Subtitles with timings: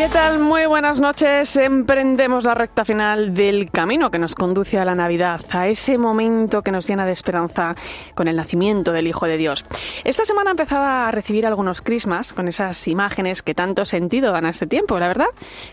[0.00, 0.38] ¿Qué tal?
[0.38, 1.56] Muy buenas noches.
[1.56, 6.62] Emprendemos la recta final del camino que nos conduce a la Navidad, a ese momento
[6.62, 7.74] que nos llena de esperanza
[8.14, 9.66] con el nacimiento del Hijo de Dios.
[10.02, 14.50] Esta semana empezaba a recibir algunos crismas con esas imágenes que tanto sentido dan a
[14.50, 15.28] este tiempo, la verdad,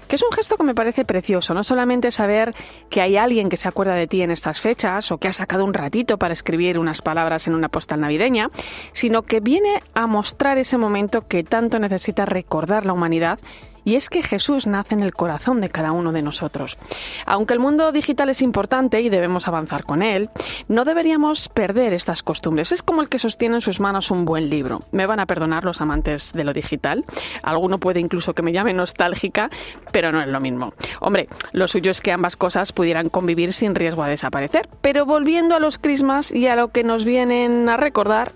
[0.10, 2.54] que es un gesto que me parece precioso, no solamente saber
[2.90, 5.64] que hay alguien que se acuerda de ti en estas fechas o que ha sacado
[5.64, 8.50] un ratito para escribir unas palabras en una postal navideña,
[8.92, 13.40] sino que viene a mostrar ese momento que tanto necesita recordar la humanidad
[13.88, 16.78] y es que Jesús nace en el corazón de cada uno de nosotros.
[17.26, 20.30] Aunque el mundo digital es importante y debemos avanzar con él,
[20.68, 22.74] no deberíamos perder estas costumbres.
[22.74, 24.82] Es como el que sostiene en sus manos un buen libro.
[24.92, 27.06] Me van a perdonar los amantes de lo digital.
[27.44, 29.50] Alguno puede incluso que me llame nostálgica,
[29.94, 30.74] pero no es lo mismo.
[31.00, 34.68] Hombre, lo suyo es que ambas cosas pudieran convivir sin riesgo a desaparecer.
[34.82, 38.34] Pero volviendo a los crismas y a lo que nos vienen a recordar,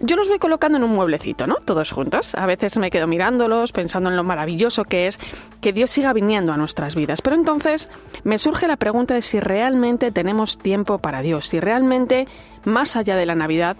[0.00, 1.56] yo los voy colocando en un mueblecito, ¿no?
[1.56, 2.34] Todos juntos.
[2.34, 5.18] A veces me quedo mirándolos, pensando en lo maravilloso que es
[5.60, 7.20] que Dios siga viniendo a nuestras vidas.
[7.20, 7.90] Pero entonces
[8.24, 12.26] me surge la pregunta de si realmente tenemos tiempo para Dios, si realmente,
[12.64, 13.76] más allá de la Navidad,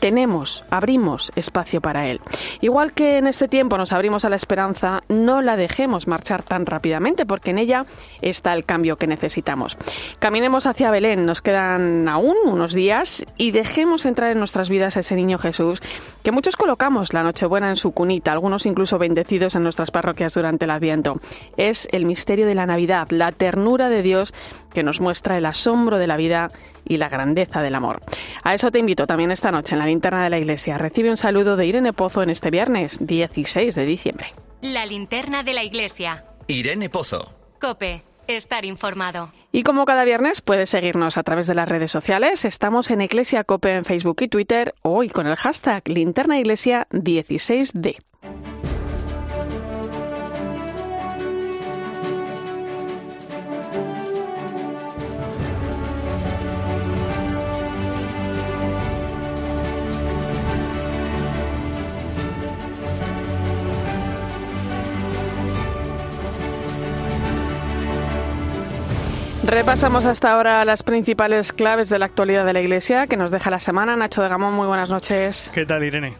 [0.00, 2.20] tenemos, abrimos espacio para Él.
[2.60, 6.66] Igual que en este tiempo nos abrimos a la esperanza, no la dejemos marchar tan
[6.66, 7.86] rápidamente porque en ella
[8.20, 9.76] está el cambio que necesitamos.
[10.18, 15.00] Caminemos hacia Belén, nos quedan aún unos días y dejemos entrar en nuestras vidas a
[15.00, 15.82] ese niño Jesús
[16.22, 20.64] que muchos colocamos la Nochebuena en su cunita, algunos incluso bendecidos en nuestras parroquias durante
[20.64, 21.20] el Adviento.
[21.56, 24.34] Es el misterio de la Navidad, la ternura de Dios
[24.72, 26.50] que nos muestra el asombro de la vida
[26.86, 28.00] y la grandeza del amor.
[28.42, 30.78] A eso te invito también esta noche en la linterna de la iglesia.
[30.78, 34.32] Recibe un saludo de Irene Pozo en este viernes 16 de diciembre.
[34.62, 36.24] La linterna de la iglesia.
[36.46, 37.32] Irene Pozo.
[37.60, 39.32] Cope, estar informado.
[39.52, 43.44] Y como cada viernes puedes seguirnos a través de las redes sociales, estamos en Iglesia
[43.44, 47.98] Cope en Facebook y Twitter hoy con el hashtag linterna iglesia 16D.
[69.46, 73.50] Repasamos hasta ahora las principales claves de la actualidad de la Iglesia que nos deja
[73.50, 73.94] la semana.
[73.94, 75.50] Nacho de Gamón, muy buenas noches.
[75.52, 76.14] ¿Qué tal, Irene?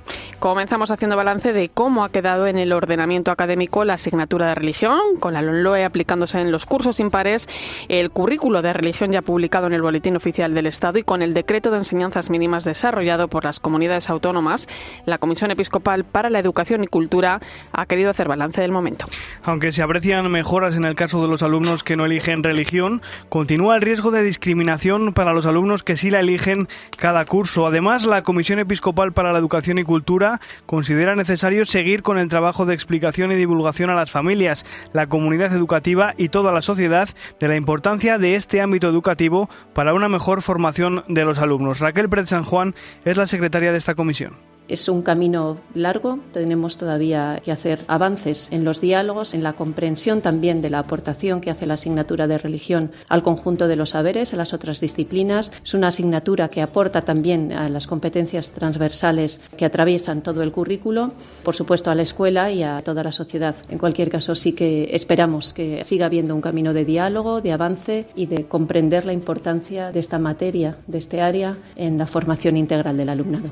[0.44, 4.98] Comenzamos haciendo balance de cómo ha quedado en el ordenamiento académico la asignatura de religión,
[5.18, 7.48] con la LOE aplicándose en los cursos impares,
[7.88, 11.32] el currículo de religión ya publicado en el Boletín Oficial del Estado y con el
[11.32, 14.68] decreto de enseñanzas mínimas desarrollado por las comunidades autónomas.
[15.06, 17.40] La Comisión Episcopal para la Educación y Cultura
[17.72, 19.06] ha querido hacer balance del momento.
[19.44, 23.76] Aunque se aprecian mejoras en el caso de los alumnos que no eligen religión, continúa
[23.76, 27.66] el riesgo de discriminación para los alumnos que sí la eligen cada curso.
[27.66, 32.66] Además, la Comisión Episcopal para la Educación y Cultura considera necesario seguir con el trabajo
[32.66, 37.08] de explicación y divulgación a las familias, la comunidad educativa y toda la sociedad
[37.40, 41.80] de la importancia de este ámbito educativo para una mejor formación de los alumnos.
[41.80, 42.74] Raquel Pérez San Juan
[43.04, 44.53] es la secretaria de esta comisión.
[44.66, 50.22] Es un camino largo, tenemos todavía que hacer avances en los diálogos, en la comprensión
[50.22, 54.32] también de la aportación que hace la asignatura de religión al conjunto de los saberes,
[54.32, 55.52] a las otras disciplinas.
[55.62, 61.12] Es una asignatura que aporta también a las competencias transversales que atraviesan todo el currículo,
[61.42, 63.54] por supuesto a la escuela y a toda la sociedad.
[63.68, 68.06] En cualquier caso, sí que esperamos que siga habiendo un camino de diálogo, de avance
[68.14, 72.96] y de comprender la importancia de esta materia, de este área, en la formación integral
[72.96, 73.50] del alumnado.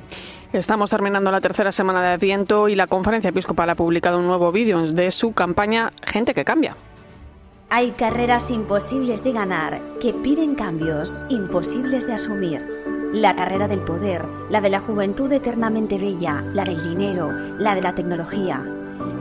[0.53, 4.53] Estamos terminando la tercera semana de Adviento y la Conferencia Episcopal ha publicado un nuevo
[4.53, 6.77] vídeo de su campaña Gente que Cambia.
[7.71, 12.61] Hay carreras imposibles de ganar que piden cambios imposibles de asumir.
[13.15, 17.81] La carrera del poder, la de la juventud eternamente bella, la del dinero, la de
[17.81, 18.63] la tecnología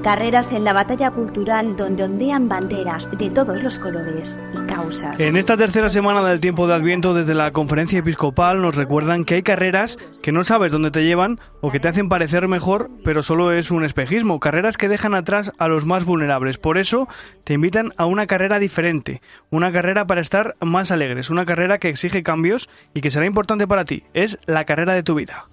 [0.03, 5.19] Carreras en la batalla cultural donde ondean banderas de todos los colores y causas.
[5.19, 9.35] En esta tercera semana del tiempo de Adviento desde la conferencia episcopal nos recuerdan que
[9.35, 13.21] hay carreras que no sabes dónde te llevan o que te hacen parecer mejor, pero
[13.21, 14.39] solo es un espejismo.
[14.39, 16.57] Carreras que dejan atrás a los más vulnerables.
[16.57, 17.07] Por eso
[17.43, 19.21] te invitan a una carrera diferente,
[19.51, 23.67] una carrera para estar más alegres, una carrera que exige cambios y que será importante
[23.67, 24.03] para ti.
[24.15, 25.45] Es la carrera de tu vida.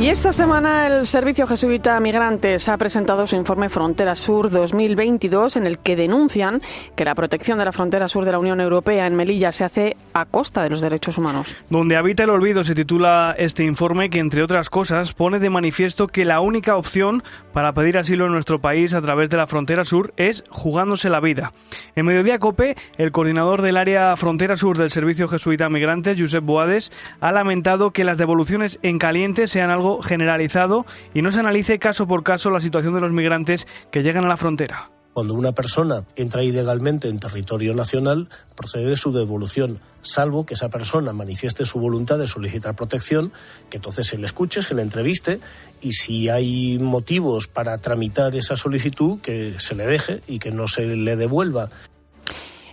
[0.00, 5.66] Y esta semana el Servicio Jesuita Migrantes ha presentado su informe Frontera Sur 2022 en
[5.66, 6.62] el que denuncian
[6.96, 9.98] que la protección de la frontera sur de la Unión Europea en Melilla se hace
[10.14, 11.54] a costa de los derechos humanos.
[11.68, 16.06] Donde habita el olvido se titula este informe que entre otras cosas pone de manifiesto
[16.06, 19.84] que la única opción para pedir asilo en nuestro país a través de la frontera
[19.84, 21.52] sur es jugándose la vida.
[21.94, 26.90] En Mediodía Cope, el coordinador del área frontera sur del Servicio Jesuita Migrantes, Josep Boades,
[27.20, 32.06] ha lamentado que las devoluciones en caliente sean algo generalizado y no se analice caso
[32.06, 34.90] por caso la situación de los migrantes que llegan a la frontera.
[35.12, 40.68] Cuando una persona entra ilegalmente en territorio nacional, procede de su devolución, salvo que esa
[40.68, 43.32] persona manifieste su voluntad de solicitar protección,
[43.70, 45.40] que entonces se le escuche, se le entreviste
[45.82, 50.68] y si hay motivos para tramitar esa solicitud, que se le deje y que no
[50.68, 51.70] se le devuelva.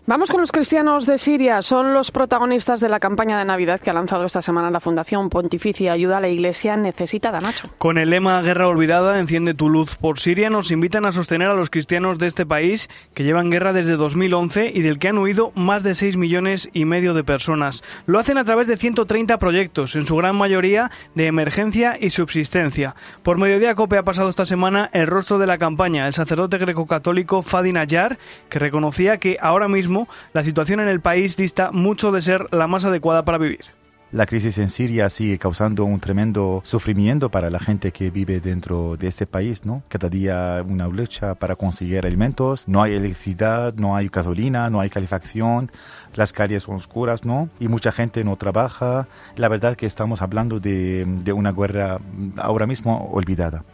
[0.09, 1.61] Vamos con los cristianos de Siria.
[1.61, 5.29] Son los protagonistas de la campaña de Navidad que ha lanzado esta semana la Fundación
[5.29, 7.69] Pontificia Ayuda a la Iglesia Necesitada, Nacho.
[7.77, 11.55] Con el lema Guerra Olvidada, enciende tu luz por Siria, nos invitan a sostener a
[11.55, 15.51] los cristianos de este país que llevan guerra desde 2011 y del que han huido
[15.55, 17.83] más de 6 millones y medio de personas.
[18.05, 22.95] Lo hacen a través de 130 proyectos, en su gran mayoría de emergencia y subsistencia.
[23.23, 27.43] Por mediodía COPE ha pasado esta semana el rostro de la campaña, el sacerdote greco-católico
[27.43, 28.17] Fadi Nayar,
[28.47, 29.96] que reconocía que ahora mismo
[30.33, 33.61] la situación en el país dista mucho de ser la más adecuada para vivir.
[34.09, 38.95] La crisis en Siria sigue causando un tremendo sufrimiento para la gente que vive dentro
[38.95, 39.83] de este país, ¿no?
[39.89, 44.89] Cada día una lucha para conseguir alimentos, no hay electricidad, no hay gasolina, no hay
[44.89, 45.69] calefacción,
[46.15, 47.49] las calles son oscuras, ¿no?
[47.59, 49.09] Y mucha gente no trabaja.
[49.35, 51.99] La verdad que estamos hablando de, de una guerra
[52.37, 53.65] ahora mismo olvidada.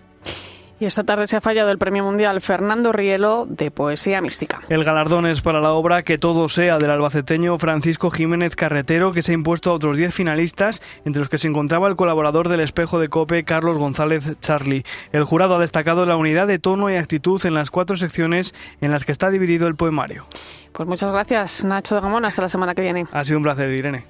[0.83, 4.59] Y esta tarde se ha fallado el Premio Mundial Fernando Rielo de Poesía Mística.
[4.68, 9.24] El galardón es para la obra Que todo sea del albaceteño Francisco Jiménez Carretero, que
[9.24, 12.59] se ha impuesto a otros 10 finalistas, entre los que se encontraba el colaborador del
[12.59, 14.83] espejo de COPE, Carlos González Charlie.
[15.13, 18.91] El jurado ha destacado la unidad de tono y actitud en las cuatro secciones en
[18.91, 20.25] las que está dividido el poemario.
[20.74, 22.25] Pues muchas gracias, Nacho de Gamón.
[22.25, 23.07] Hasta la semana que viene.
[23.13, 24.06] Ha sido un placer, Irene.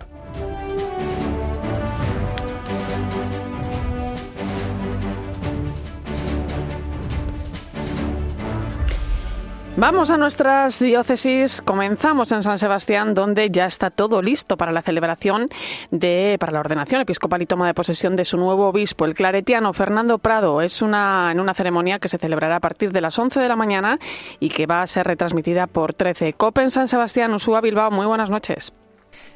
[9.76, 11.64] Vamos a nuestras diócesis.
[11.64, 15.50] Comenzamos en San Sebastián, donde ya está todo listo para la celebración
[15.90, 19.74] de, para la ordenación episcopal y toma de posesión de su nuevo obispo, el claretiano
[19.74, 20.62] Fernando Prado.
[20.62, 23.56] Es una, en una ceremonia que se celebrará a partir de las 11 de la
[23.56, 23.98] mañana
[24.40, 26.34] y que va a ser retransmitida por 13.
[26.34, 27.90] COPE en San Sebastián, Usúa Bilbao.
[27.90, 28.74] Muy buenas noches.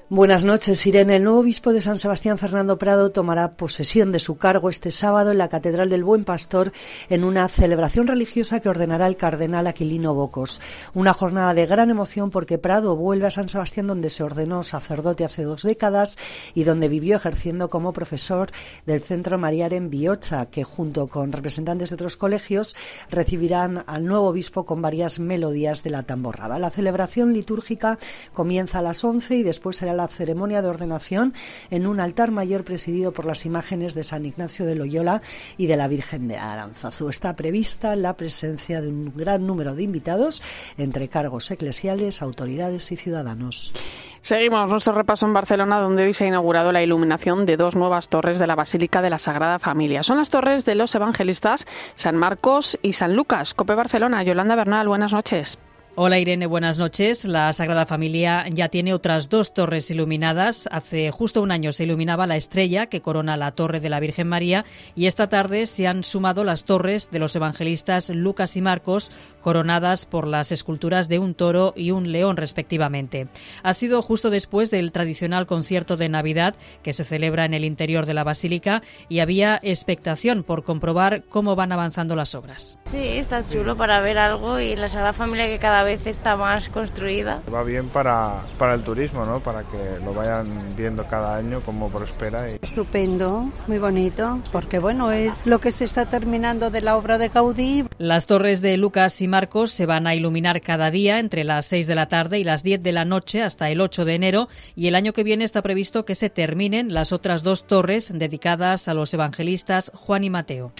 [0.09, 1.17] Buenas noches, Irene.
[1.17, 5.31] El nuevo obispo de San Sebastián, Fernando Prado, tomará posesión de su cargo este sábado
[5.31, 6.71] en la Catedral del Buen Pastor
[7.09, 10.61] en una celebración religiosa que ordenará el cardenal Aquilino Bocos.
[10.93, 15.25] Una jornada de gran emoción porque Prado vuelve a San Sebastián donde se ordenó sacerdote
[15.25, 16.17] hace dos décadas
[16.53, 18.49] y donde vivió ejerciendo como profesor
[18.85, 22.77] del Centro Mariar en Biocha, que junto con representantes de otros colegios
[23.09, 26.59] recibirán al nuevo obispo con varias melodías de la tamborrada.
[26.59, 27.99] La celebración litúrgica
[28.31, 31.33] comienza a las 11 y después será la ceremonia de ordenación
[31.69, 35.21] en un altar mayor presidido por las imágenes de San Ignacio de Loyola
[35.57, 37.09] y de la Virgen de Aranzazu.
[37.09, 40.41] Está prevista la presencia de un gran número de invitados
[40.77, 43.73] entre cargos eclesiales, autoridades y ciudadanos.
[44.21, 48.09] Seguimos nuestro repaso en Barcelona, donde hoy se ha inaugurado la iluminación de dos nuevas
[48.09, 50.03] torres de la Basílica de la Sagrada Familia.
[50.03, 53.53] Son las torres de los evangelistas San Marcos y San Lucas.
[53.53, 55.57] Cope Barcelona, Yolanda Bernal, buenas noches.
[55.99, 57.25] Hola Irene, buenas noches.
[57.25, 60.69] La Sagrada Familia ya tiene otras dos torres iluminadas.
[60.71, 64.27] Hace justo un año se iluminaba la estrella que corona la torre de la Virgen
[64.27, 64.63] María
[64.93, 69.11] y esta tarde se han sumado las torres de los evangelistas Lucas y Marcos,
[69.41, 73.27] coronadas por las esculturas de un toro y un león respectivamente.
[73.63, 78.05] Ha sido justo después del tradicional concierto de Navidad que se celebra en el interior
[78.05, 82.77] de la basílica y había expectación por comprobar cómo van avanzando las obras.
[82.91, 86.69] Sí, está chulo para ver algo y la Sagrada Familia que cada vez está más
[86.69, 87.41] construida.
[87.53, 89.39] Va bien para, para el turismo, ¿no?
[89.39, 92.51] Para que lo vayan viendo cada año como prospera.
[92.51, 92.59] Y...
[92.61, 97.29] Estupendo, muy bonito, porque bueno, es lo que se está terminando de la obra de
[97.29, 97.85] Gaudí.
[97.97, 101.87] Las torres de Lucas y Marcos se van a iluminar cada día entre las 6
[101.87, 104.87] de la tarde y las 10 de la noche hasta el 8 de enero y
[104.87, 108.93] el año que viene está previsto que se terminen las otras dos torres dedicadas a
[108.93, 110.71] los evangelistas Juan y Mateo.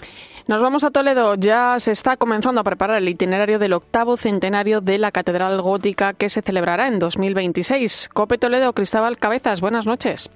[0.48, 1.34] Nos vamos a Toledo.
[1.34, 6.12] Ya se está comenzando a preparar el itinerario del octavo centenario de la Catedral Gótica
[6.12, 8.10] que se celebrará en 2026.
[8.12, 10.30] Cope Toledo, Cristóbal Cabezas, buenas noches.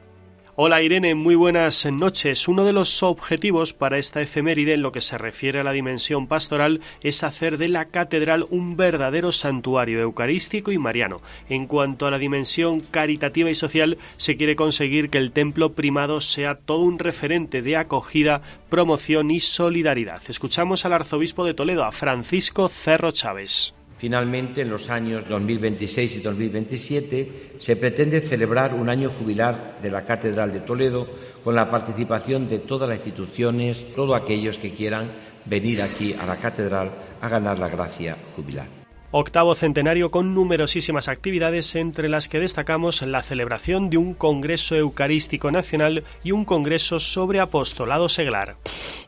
[0.54, 2.46] Hola Irene, muy buenas noches.
[2.46, 6.26] Uno de los objetivos para esta efeméride en lo que se refiere a la dimensión
[6.26, 11.22] pastoral es hacer de la catedral un verdadero santuario eucarístico y mariano.
[11.48, 16.20] En cuanto a la dimensión caritativa y social, se quiere conseguir que el templo primado
[16.20, 20.20] sea todo un referente de acogida, promoción y solidaridad.
[20.28, 23.72] Escuchamos al arzobispo de Toledo, a Francisco Cerro Chávez.
[24.02, 30.02] Finalmente, en los años 2026 y 2027 se pretende celebrar un año jubilar de la
[30.02, 31.06] Catedral de Toledo
[31.44, 35.12] con la participación de todas las instituciones, todos aquellos que quieran
[35.44, 36.90] venir aquí a la Catedral
[37.20, 38.81] a ganar la gracia jubilar
[39.12, 45.50] octavo centenario con numerosísimas actividades entre las que destacamos la celebración de un Congreso Eucarístico
[45.50, 48.56] Nacional y un Congreso sobre Apostolado Seglar.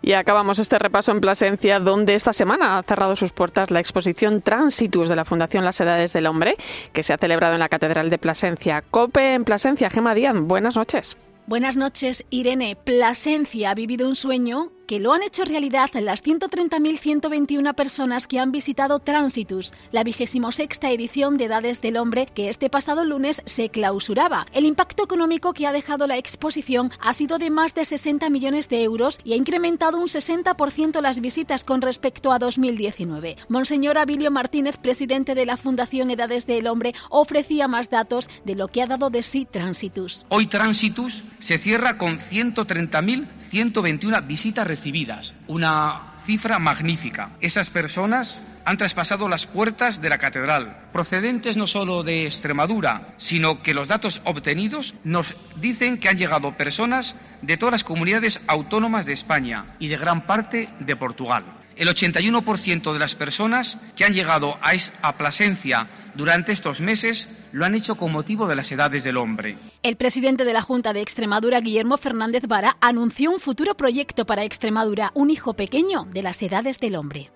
[0.02, 4.42] Y acabamos este repaso en Plasencia, donde esta semana ha cerrado sus puertas la exposición
[4.42, 6.56] Transitus de la Fundación Las Edades del Hombre,
[6.92, 8.84] que se ha celebrado en la Catedral de Plasencia.
[8.90, 11.16] COPE en Plasencia, Gema Díaz, buenas noches.
[11.46, 12.74] Buenas noches, Irene.
[12.74, 18.52] Plasencia ha vivido un sueño que lo han hecho realidad las 130.121 personas que han
[18.52, 23.68] visitado Transitus, la vigésimo sexta edición de Edades del Hombre que este pasado lunes se
[23.68, 24.46] clausuraba.
[24.52, 28.68] El impacto económico que ha dejado la exposición ha sido de más de 60 millones
[28.68, 33.36] de euros y ha incrementado un 60% las visitas con respecto a 2019.
[33.48, 38.68] Monseñor Abilio Martínez, presidente de la Fundación Edades del Hombre, ofrecía más datos de lo
[38.68, 40.26] que ha dado de sí Transitus.
[40.28, 47.30] Hoy Transitus se cierra con 130.121 visitas recibidas, una cifra magnífica.
[47.40, 53.62] Esas personas han traspasado las puertas de la catedral, procedentes no solo de Extremadura, sino
[53.62, 59.06] que los datos obtenidos nos dicen que han llegado personas de todas las comunidades autónomas
[59.06, 61.44] de España y de gran parte de Portugal.
[61.76, 67.74] El 81% de las personas que han llegado a, Plasencia durante estos meses lo han
[67.74, 69.56] hecho con motivo de las edades del hombre.
[69.82, 74.44] El presidente de la Junta de Extremadura, Guillermo Fernández Vara, anunció un futuro proyecto para
[74.44, 77.30] Extremadura, un hijo pequeño de las edades del hombre.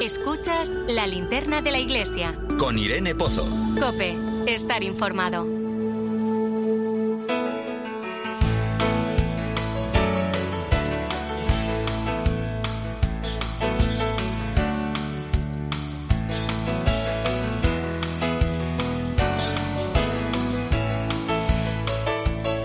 [0.00, 2.34] Escuchas la linterna de la iglesia.
[2.58, 3.46] Con Irene Pozo.
[3.80, 5.65] Cope, estar informado.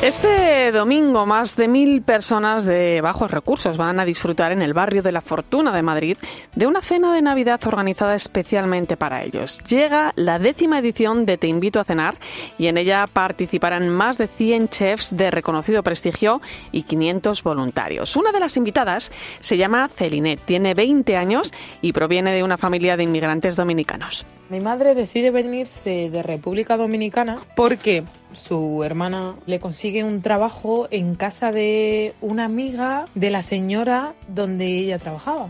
[0.02, 5.04] Este domingo más de mil personas de bajos recursos van a disfrutar en el barrio
[5.04, 6.18] de la Fortuna de Madrid
[6.56, 9.60] de una cena de Navidad organizada especialmente para ellos.
[9.68, 12.16] Llega la décima edición de Te invito a cenar
[12.58, 16.42] y en ella participarán más de 100 chefs de reconocido prestigio
[16.72, 18.16] y 500 voluntarios.
[18.16, 22.98] Una de las invitadas se llama Celinet, tiene 20 años y proviene de una familia
[22.98, 24.26] de inmigrantes dominicanos.
[24.50, 31.16] Mi madre decide venirse de República Dominicana porque su hermana le consigue un trabajo en
[31.16, 35.50] casa de una amiga de la señora donde ella trabajaba.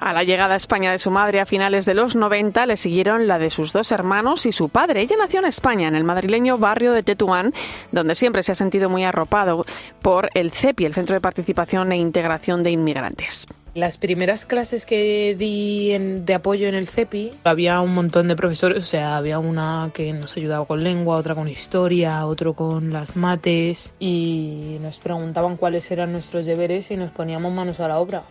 [0.00, 3.26] A la llegada a España de su madre a finales de los 90 le siguieron
[3.26, 5.00] la de sus dos hermanos y su padre.
[5.00, 7.52] Ella nació en España, en el madrileño barrio de Tetuán,
[7.90, 9.64] donde siempre se ha sentido muy arropado
[10.00, 13.46] por el CEPI, el Centro de Participación e Integración de Inmigrantes.
[13.74, 18.78] Las primeras clases que di de apoyo en el CEPI, había un montón de profesores,
[18.82, 23.14] o sea, había una que nos ayudaba con lengua, otra con historia, otro con las
[23.14, 28.22] mates y nos preguntaban cuáles eran nuestros deberes y nos poníamos manos a la obra.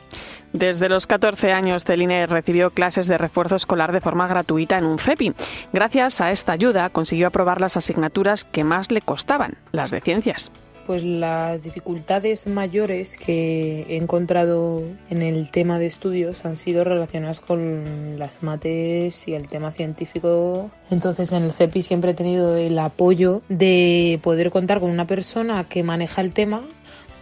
[0.54, 5.00] Desde los 14 años, Celine recibió clases de refuerzo escolar de forma gratuita en un
[5.00, 5.34] CEPI.
[5.74, 10.52] Gracias a esta ayuda consiguió aprobar las asignaturas que más le costaban, las de ciencias
[10.88, 17.42] pues las dificultades mayores que he encontrado en el tema de estudios han sido relacionadas
[17.42, 20.72] con las mates y el tema científico.
[20.90, 25.66] Entonces en el CEPI siempre he tenido el apoyo de poder contar con una persona
[25.66, 26.62] que maneja el tema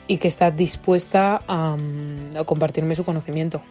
[0.08, 1.76] y que está dispuesta a,
[2.46, 3.62] compartirme su conocimiento.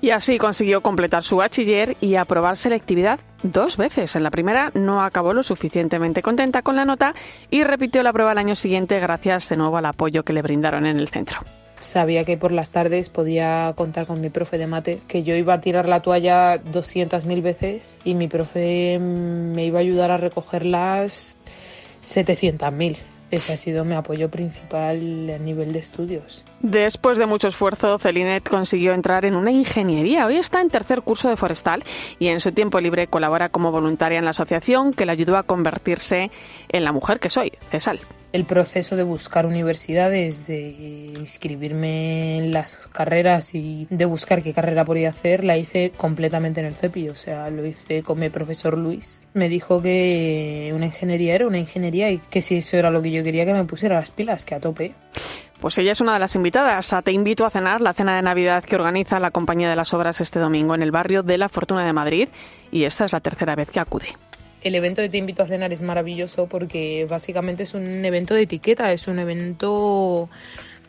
[0.00, 4.14] Y así consiguió completar su bachiller y aprobar selectividad dos veces.
[4.16, 7.14] En la primera no acabó lo suficientemente contenta con la nota
[7.50, 10.86] y repitió la prueba al año siguiente gracias de nuevo al apoyo que le brindaron
[10.86, 11.40] en el centro.
[11.80, 15.54] Sabía que por las tardes podía contar con mi profe de mate, que yo iba
[15.54, 21.36] a tirar la toalla 200.000 veces y mi profe me iba a ayudar a recogerlas
[22.02, 22.96] 700.000.
[23.30, 24.96] Ese ha sido mi apoyo principal
[25.34, 26.44] a nivel de estudios.
[26.60, 30.26] Después de mucho esfuerzo, Celinet consiguió entrar en una ingeniería.
[30.26, 31.84] Hoy está en tercer curso de forestal
[32.18, 35.42] y en su tiempo libre colabora como voluntaria en la asociación que le ayudó a
[35.42, 36.30] convertirse
[36.68, 38.00] en la mujer que soy, Cesal.
[38.32, 44.84] El proceso de buscar universidades, de inscribirme en las carreras y de buscar qué carrera
[44.84, 48.76] podía hacer, la hice completamente en el CEPI, o sea, lo hice con mi profesor
[48.76, 49.22] Luis.
[49.32, 53.10] Me dijo que una ingeniería era una ingeniería y que si eso era lo que
[53.10, 54.92] yo quería que me pusiera las pilas, que a tope.
[55.60, 58.22] Pues ella es una de las invitadas a Te invito a cenar, la cena de
[58.22, 61.48] Navidad que organiza la Compañía de las Obras este domingo en el barrio de la
[61.48, 62.28] Fortuna de Madrid
[62.70, 64.08] y esta es la tercera vez que acude.
[64.62, 68.42] El evento de Te invito a cenar es maravilloso porque básicamente es un evento de
[68.42, 70.28] etiqueta, es un evento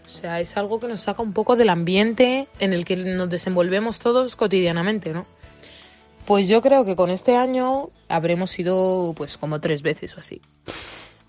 [0.09, 3.29] o sea, es algo que nos saca un poco del ambiente en el que nos
[3.29, 5.27] desenvolvemos todos cotidianamente, ¿no?
[6.25, 10.41] Pues yo creo que con este año habremos ido pues como tres veces o así.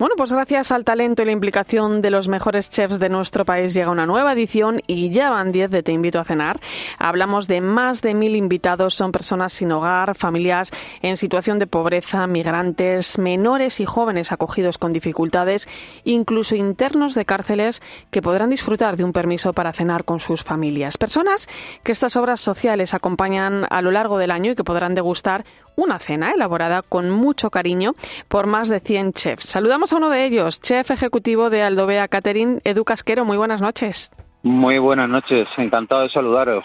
[0.01, 3.75] Bueno, pues gracias al talento y la implicación de los mejores chefs de nuestro país
[3.75, 6.59] llega una nueva edición y ya van 10 de Te invito a cenar.
[6.99, 10.71] Hablamos de más de mil invitados, son personas sin hogar, familias
[11.03, 15.69] en situación de pobreza, migrantes, menores y jóvenes acogidos con dificultades,
[16.05, 20.97] incluso internos de cárceles que podrán disfrutar de un permiso para cenar con sus familias.
[20.97, 21.47] Personas
[21.83, 25.45] que estas obras sociales acompañan a lo largo del año y que podrán degustar
[25.77, 27.95] una cena elaborada con mucho cariño
[28.29, 29.45] por más de 100 chefs.
[29.45, 33.25] Saludamos a uno de ellos, chef ejecutivo de Aldovea Catering, Edu Casquero.
[33.25, 34.11] Muy buenas noches.
[34.43, 36.65] Muy buenas noches, encantado de saludaros.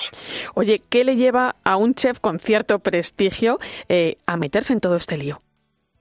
[0.54, 3.58] Oye, ¿qué le lleva a un chef con cierto prestigio
[3.90, 5.40] eh, a meterse en todo este lío?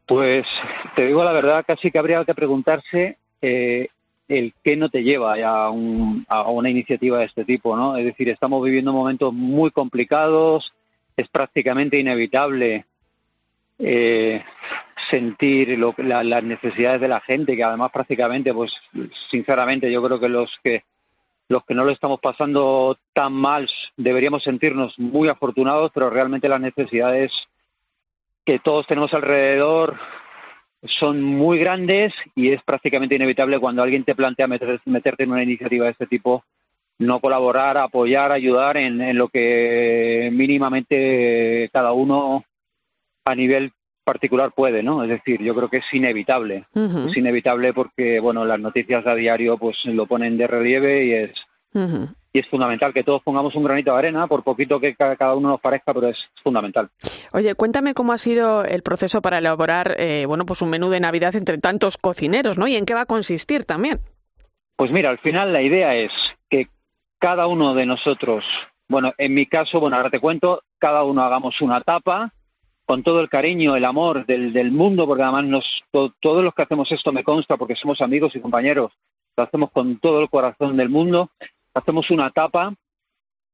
[0.06, 0.46] Pues
[0.94, 3.88] te digo la verdad, casi que habría que preguntarse eh,
[4.28, 7.96] el qué no te lleva a, a una iniciativa de este tipo, ¿no?
[7.96, 10.72] Es decir, estamos viviendo momentos muy complicados,
[11.16, 12.84] es prácticamente inevitable
[13.78, 14.44] eh,
[15.10, 18.72] sentir las necesidades de la gente, que además prácticamente, pues
[19.30, 20.84] sinceramente yo creo que los que
[21.48, 26.60] los que no lo estamos pasando tan mal deberíamos sentirnos muy afortunados, pero realmente las
[26.60, 27.32] necesidades
[28.46, 29.98] que todos tenemos alrededor
[30.84, 35.86] son muy grandes y es prácticamente inevitable cuando alguien te plantea meterte en una iniciativa
[35.86, 36.44] de este tipo
[36.98, 42.44] no colaborar, apoyar, ayudar en, en lo que mínimamente cada uno
[43.24, 43.72] a nivel
[44.04, 45.02] particular puede, ¿no?
[45.02, 46.66] Es decir, yo creo que es inevitable.
[46.74, 51.32] Es inevitable porque, bueno, las noticias a diario pues lo ponen de relieve y es
[52.32, 55.50] y es fundamental que todos pongamos un granito de arena, por poquito que cada uno
[55.50, 56.90] nos parezca, pero es fundamental.
[57.32, 60.98] Oye, cuéntame cómo ha sido el proceso para elaborar, eh, bueno, pues un menú de
[60.98, 62.66] Navidad entre tantos cocineros, ¿no?
[62.66, 64.00] Y en qué va a consistir también.
[64.76, 66.10] Pues mira, al final la idea es
[66.50, 66.66] que
[67.20, 68.44] cada uno de nosotros,
[68.88, 72.32] bueno, en mi caso, bueno, ahora te cuento, cada uno hagamos una tapa
[72.86, 75.82] con todo el cariño, el amor del, del mundo, porque además nos,
[76.20, 78.92] todos los que hacemos esto me consta, porque somos amigos y compañeros,
[79.36, 81.30] lo hacemos con todo el corazón del mundo,
[81.72, 82.74] hacemos una tapa,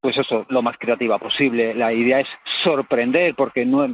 [0.00, 1.74] pues eso, lo más creativa posible.
[1.74, 2.28] La idea es
[2.62, 3.86] sorprender, porque no,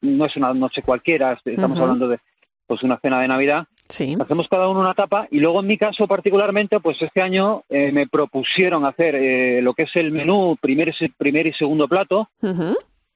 [0.00, 2.18] no es una noche cualquiera, estamos hablando de
[2.66, 3.66] pues una cena de Navidad.
[3.88, 4.16] Sí.
[4.18, 7.92] Hacemos cada uno una tapa y luego en mi caso particularmente, pues este año eh,
[7.92, 12.30] me propusieron hacer eh, lo que es el menú primer, primer y segundo plato.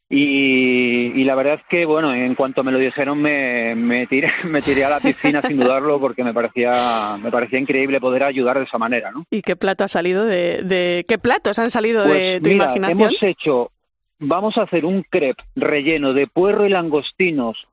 [0.08, 4.62] Y, la verdad es que, bueno, en cuanto me lo dijeron me, me, tiré, me
[4.62, 8.64] tiré a la piscina sin dudarlo porque me parecía, me parecía increíble poder ayudar de
[8.64, 9.24] esa manera, ¿no?
[9.30, 13.00] ¿Y qué plato ha salido de, de qué platos han salido de pues tu imaginación?
[13.00, 13.72] Hemos hecho,
[14.20, 17.66] vamos a hacer un crepe relleno de puerro y langostinos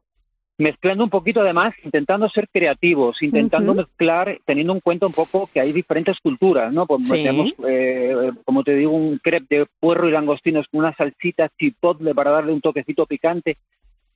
[0.57, 5.59] mezclando un poquito además, intentando ser creativos, intentando mezclar, teniendo en cuenta un poco que
[5.59, 6.85] hay diferentes culturas, ¿no?
[6.85, 11.49] Pues tenemos, eh, como te digo, un crepe de puerro y langostinos con una salsita
[11.57, 13.57] chipotle para darle un toquecito picante.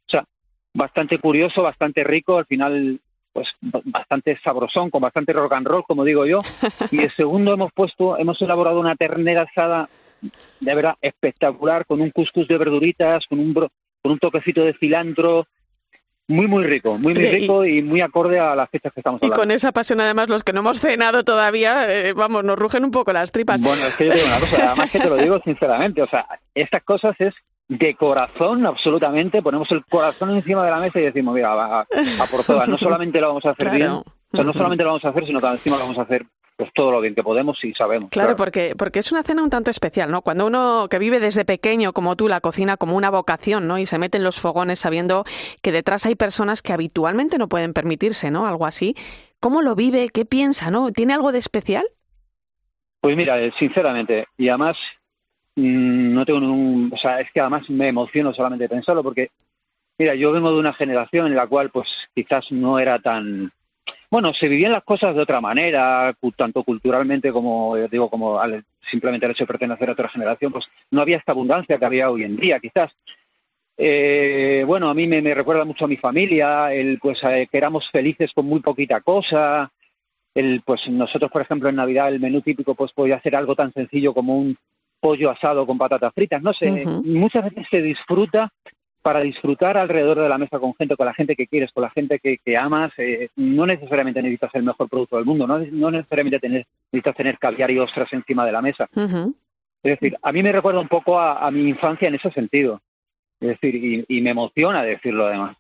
[0.05, 0.25] O sea,
[0.73, 2.99] bastante curioso, bastante rico, al final
[3.33, 6.39] pues bastante sabrosón, con bastante rock and roll, como digo yo.
[6.91, 9.89] Y el segundo hemos puesto, hemos elaborado una ternera asada
[10.59, 15.45] de verdad espectacular, con un couscous de verduritas, con un, con un toquecito de cilantro,
[16.27, 19.35] muy, muy rico, muy, muy rico y, muy acorde a las fechas que estamos hablando.
[19.35, 22.83] Y con esa pasión, además, los que no hemos cenado todavía, eh, vamos, nos rugen
[22.83, 23.61] un poco las tripas.
[23.61, 26.27] Bueno, es que yo digo una cosa, además que te lo digo sinceramente, o sea,
[26.53, 27.33] estas cosas es
[27.69, 31.85] de corazón, absolutamente, ponemos el corazón encima de la mesa y decimos, mira, a,
[32.29, 35.05] por todas, no solamente lo vamos a hacer bien, o sea, no solamente lo vamos
[35.05, 36.25] a hacer, sino que encima lo vamos a hacer
[36.57, 38.09] pues todo lo bien que podemos y sabemos.
[38.09, 40.23] Claro, Porque, porque es una cena un tanto especial, ¿no?
[40.23, 43.77] Cuando uno que vive desde pequeño como tú la cocina como una vocación, ¿no?
[43.77, 45.23] Y se mete en los fogones sabiendo
[45.61, 48.47] que detrás hay personas que habitualmente no pueden permitirse, ¿no?
[48.47, 48.95] Algo así.
[49.39, 50.09] ¿Cómo lo vive?
[50.09, 50.91] ¿Qué piensa, no?
[50.91, 51.85] ¿Tiene algo de especial?
[53.01, 54.77] Pues mira, eh, sinceramente, y además
[55.55, 59.29] mm, no tengo ningún, o sea, es que además me emociono solamente de pensarlo porque
[59.99, 63.51] mira, yo vengo de una generación en la cual pues quizás no era tan
[64.09, 68.39] bueno, se vivían las cosas de otra manera, tanto culturalmente como, digo, como
[68.89, 72.09] simplemente el hecho de pertenecer a otra generación, pues no había esta abundancia que había
[72.09, 72.95] hoy en día, quizás.
[73.77, 77.89] Eh, bueno, a mí me, recuerda mucho a mi familia, el, pues eh, que éramos
[77.91, 79.71] felices con muy poquita cosa,
[80.33, 83.73] el, pues nosotros, por ejemplo, en Navidad el menú típico pues podía ser algo tan
[83.73, 84.57] sencillo como un
[84.99, 86.41] pollo asado con patatas fritas.
[86.41, 88.51] No sé, muchas veces se disfruta
[89.07, 91.89] para disfrutar alrededor de la mesa con gente, con la gente que quieres, con la
[91.91, 95.91] gente que, que amas, eh, no necesariamente necesitas el mejor producto del mundo, no, no
[95.91, 98.89] necesariamente tener, necesitas tener caviar y ostras encima de la mesa.
[99.81, 102.81] Es decir, a mí me recuerda un poco a, mi infancia en ese sentido.
[103.39, 105.55] Es decir, y, y me emociona decirlo además.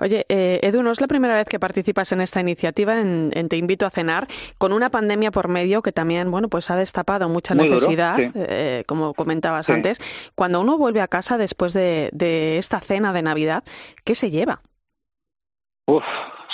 [0.00, 3.56] Oye, eh, Edu, no es la primera vez que participas en esta iniciativa, en, Te
[3.56, 4.26] invito a cenar,
[4.58, 9.14] con una pandemia por medio que también, bueno, pues ha destapado mucha necesidad, eh, como
[9.14, 10.00] comentabas antes.
[10.34, 12.10] Cuando uno vuelve a casa después de,
[12.58, 13.64] esta cena de Navidad,
[14.04, 14.60] ¿qué se lleva?
[15.86, 16.04] Uf,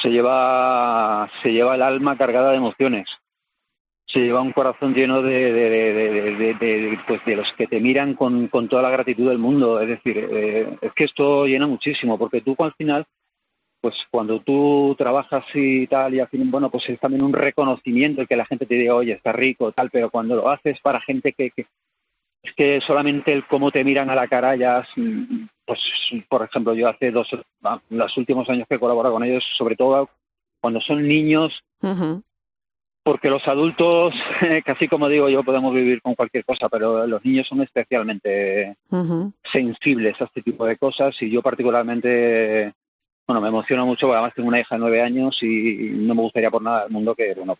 [0.02, 3.08] se lleva, se lleva el alma cargada de emociones
[4.06, 8.68] se lleva un corazón lleno de, de, pues de los que te miran con, con,
[8.68, 9.80] toda la gratitud del mundo.
[9.80, 13.04] Es decir, eh, es que esto llena muchísimo, porque tú al final,
[13.80, 18.20] pues cuando tú trabajas y tal, y al final, bueno, pues es también un reconocimiento
[18.20, 21.00] el que la gente te diga, oye, está rico, tal, pero cuando lo haces para
[21.00, 21.66] gente que, que
[22.46, 24.86] es que solamente el cómo te miran a la cara ya,
[25.64, 25.80] pues
[26.28, 27.28] por ejemplo, yo hace dos,
[27.90, 30.08] los últimos años que he colaborado con ellos, sobre todo
[30.60, 31.64] cuando son niños,
[33.06, 34.12] porque los adultos,
[34.64, 38.76] casi como digo yo, podemos vivir con cualquier cosa, pero los niños son especialmente
[39.52, 42.74] sensibles a este tipo de cosas y yo particularmente,
[43.24, 46.22] bueno, me emociona mucho, porque además tengo una hija de nueve años y no me
[46.22, 47.56] gustaría por nada del mundo que, bueno,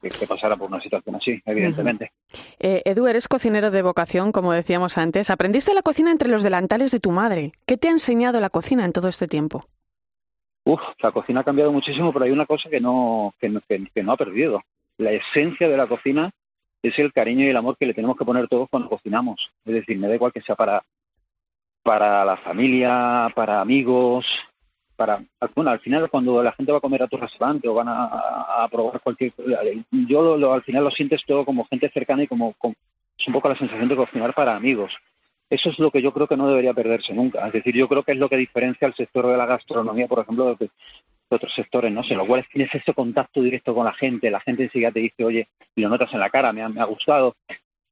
[0.00, 2.12] que, pasara por una situación así, evidentemente.
[2.60, 5.28] Eh, Edu, eres cocinero de vocación, como decíamos antes.
[5.30, 7.50] Aprendiste la cocina entre los delantales de tu madre.
[7.66, 9.64] ¿Qué te ha enseñado la cocina en todo este tiempo?
[10.68, 13.50] Uf, la cocina ha cambiado muchísimo, pero hay una cosa que no, que,
[13.94, 14.62] que, no ha perdido.
[14.98, 16.30] La esencia de la cocina
[16.82, 19.50] es el cariño y el amor que le tenemos que poner todos cuando cocinamos.
[19.64, 20.84] Es decir, me da igual que sea para,
[21.82, 24.26] para la familia, para amigos,
[24.94, 27.88] para bueno, al final cuando la gente va a comer a tu restaurante o van
[27.88, 29.32] a, probar cualquier
[29.90, 32.74] yo lo, al final lo sientes todo como gente cercana y como, como,
[33.16, 34.92] es un poco la sensación de cocinar para amigos
[35.50, 37.46] eso es lo que yo creo que no debería perderse nunca.
[37.46, 40.20] Es decir, yo creo que es lo que diferencia al sector de la gastronomía, por
[40.20, 40.70] ejemplo, de,
[41.30, 42.02] otros sectores, ¿no?
[42.02, 45.24] sé, lo cual tienes ese contacto directo con la gente, la gente enseguida te dice,
[45.24, 47.36] oye, y lo notas en la cara, me ha, gustado.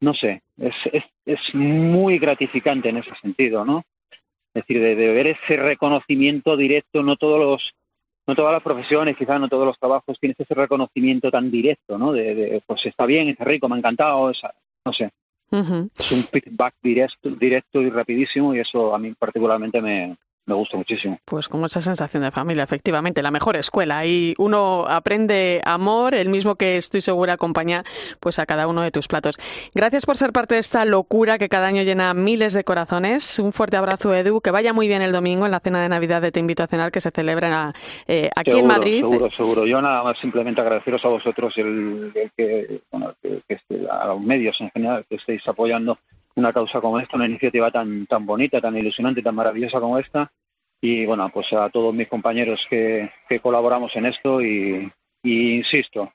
[0.01, 3.85] No sé, es, es, es muy gratificante en ese sentido, ¿no?
[4.55, 7.75] Es decir, de, ver ese reconocimiento directo, no todos los
[8.27, 12.13] no todas las profesiones, quizás no todos los trabajos tienes ese reconocimiento tan directo, ¿no?
[12.13, 14.33] De, pues está bien, está rico, me ha encantado,
[14.85, 15.11] no sé.
[15.51, 20.77] Es un feedback directo, directo y rapidísimo y eso a mí particularmente me, me gusta
[20.77, 21.19] muchísimo.
[21.25, 24.07] Pues con mucha sensación de familia, efectivamente, la mejor escuela.
[24.07, 27.83] Y uno aprende amor, el mismo que estoy segura acompaña
[28.21, 29.37] pues a cada uno de tus platos.
[29.75, 33.39] Gracias por ser parte de esta locura que cada año llena miles de corazones.
[33.41, 34.41] Un fuerte abrazo, Edu.
[34.41, 36.69] Que vaya muy bien el domingo en la cena de Navidad de Te Invito a
[36.69, 37.73] Cenar que se celebra
[38.07, 39.01] eh, aquí en Madrid.
[39.01, 39.67] Seguro, seguro.
[39.67, 43.43] Yo nada más simplemente agradeceros a vosotros el, que, bueno, que,
[43.91, 45.99] a los medios en general que estéis apoyando
[46.37, 50.31] una causa como esta, una iniciativa tan, tan bonita, tan ilusionante, tan maravillosa como esta.
[50.81, 54.91] Y bueno, pues a todos mis compañeros que, que colaboramos en esto y,
[55.25, 56.13] insisto,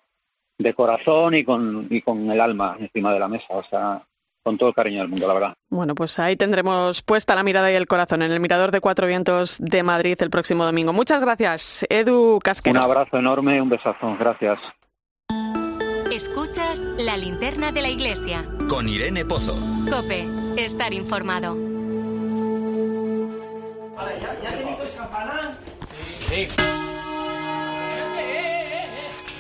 [0.58, 3.48] de corazón y con, y con el alma encima de la mesa.
[3.50, 4.04] O sea,
[4.44, 5.54] con todo el cariño del mundo, la verdad.
[5.70, 9.08] Bueno, pues ahí tendremos puesta la mirada y el corazón en el Mirador de Cuatro
[9.08, 10.94] Vientos de Madrid el próximo domingo.
[10.94, 12.80] Muchas gracias, Edu Casquero.
[12.80, 14.16] Un abrazo enorme, un besazo.
[14.20, 14.60] Gracias.
[16.12, 18.45] Escuchas la linterna de la iglesia.
[18.69, 19.56] Con Irene Pozo.
[19.89, 21.56] Cope, estar informado.
[23.95, 25.58] Vale, ¿ya, ya tenéis campana?
[26.28, 26.47] Sí.
[26.47, 26.56] sí.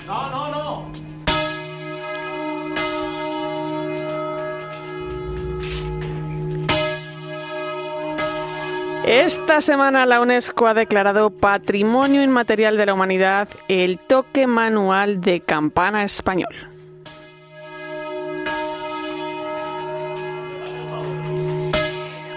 [0.07, 1.10] No, no, no.
[9.11, 15.41] Esta semana la UNESCO ha declarado Patrimonio Inmaterial de la Humanidad el toque manual de
[15.41, 16.55] campana español.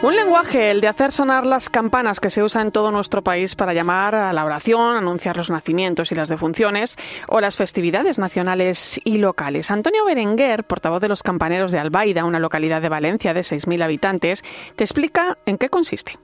[0.02, 3.54] Un lenguaje, el de hacer sonar las campanas que se usa en todo nuestro país
[3.54, 6.96] para llamar a la oración, anunciar los nacimientos y las defunciones
[7.28, 9.70] o las festividades nacionales y locales.
[9.70, 14.42] Antonio Berenguer, portavoz de los campaneros de Albaida, una localidad de Valencia de 6.000 habitantes,
[14.74, 16.18] te explica en qué consiste.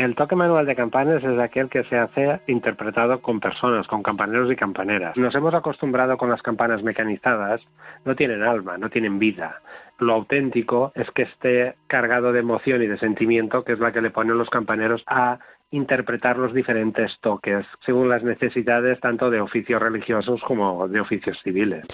[0.00, 4.50] El toque manual de campanas es aquel que se hace interpretado con personas, con campaneros
[4.50, 5.14] y campaneras.
[5.18, 7.60] Nos hemos acostumbrado con las campanas mecanizadas,
[8.06, 9.60] no tienen alma, no tienen vida.
[9.98, 14.00] Lo auténtico es que esté cargado de emoción y de sentimiento, que es la que
[14.00, 15.38] le ponen los campaneros a
[15.70, 21.84] interpretar los diferentes toques según las necesidades tanto de oficios religiosos como de oficios civiles.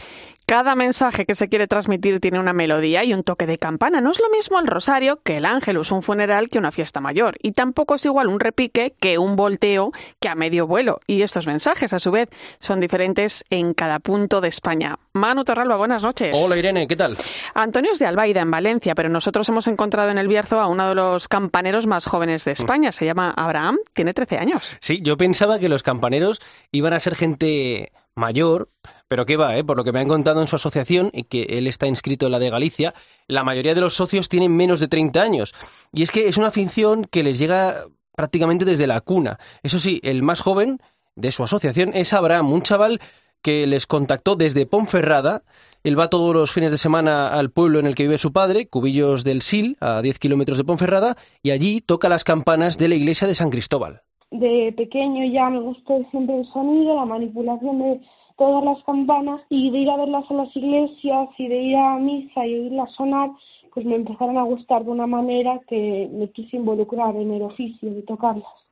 [0.48, 4.00] Cada mensaje que se quiere transmitir tiene una melodía y un toque de campana.
[4.00, 7.36] No es lo mismo el rosario que el ángelus, un funeral que una fiesta mayor.
[7.42, 11.00] Y tampoco es igual un repique que un volteo que a medio vuelo.
[11.08, 12.28] Y estos mensajes, a su vez,
[12.60, 14.94] son diferentes en cada punto de España.
[15.14, 16.32] Manu Torralba, buenas noches.
[16.40, 17.16] Hola Irene, ¿qué tal?
[17.54, 20.90] Antonio es de Albaida, en Valencia, pero nosotros hemos encontrado en el Bierzo a uno
[20.90, 22.92] de los campaneros más jóvenes de España.
[22.92, 24.76] Se llama Abraham, tiene 13 años.
[24.80, 26.40] Sí, yo pensaba que los campaneros
[26.72, 28.70] iban a ser gente mayor,
[29.08, 29.64] pero qué va, ¿eh?
[29.64, 32.32] por lo que me han contado en su asociación, y que él está inscrito en
[32.32, 32.94] la de Galicia,
[33.28, 35.54] la mayoría de los socios tienen menos de 30 años.
[35.92, 39.38] Y es que es una afición que les llega prácticamente desde la cuna.
[39.62, 40.78] Eso sí, el más joven
[41.14, 43.00] de su asociación es Abraham, un chaval
[43.46, 45.42] que les contactó desde Ponferrada.
[45.84, 48.66] Él va todos los fines de semana al pueblo en el que vive su padre,
[48.66, 52.96] Cubillos del Sil, a 10 kilómetros de Ponferrada, y allí toca las campanas de la
[52.96, 58.00] iglesia de San Cristóbal de pequeño ya me gustó siempre el sonido, la manipulación de
[58.36, 61.96] todas las campanas y de ir a verlas a las iglesias y de ir a
[61.98, 63.30] misa y oírlas sonar,
[63.72, 67.88] pues me empezaron a gustar de una manera que me quise involucrar en el oficio
[67.88, 68.65] de tocarlas.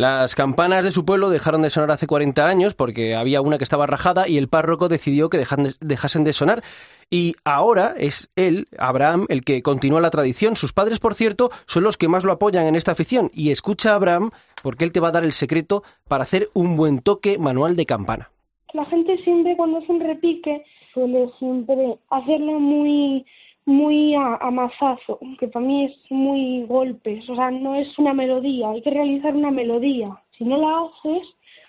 [0.00, 3.64] Las campanas de su pueblo dejaron de sonar hace 40 años porque había una que
[3.64, 6.62] estaba rajada y el párroco decidió que dejasen de sonar.
[7.10, 10.56] Y ahora es él, Abraham, el que continúa la tradición.
[10.56, 13.30] Sus padres, por cierto, son los que más lo apoyan en esta afición.
[13.34, 14.30] Y escucha a Abraham
[14.62, 17.84] porque él te va a dar el secreto para hacer un buen toque manual de
[17.84, 18.30] campana.
[18.72, 23.26] La gente siempre cuando hace un repique suele siempre hacerlo muy
[23.70, 28.12] muy a, a, mazazo, que para mí es muy golpes, o sea, no es una
[28.12, 30.10] melodía, hay que realizar una melodía.
[30.36, 31.26] Si no la haces,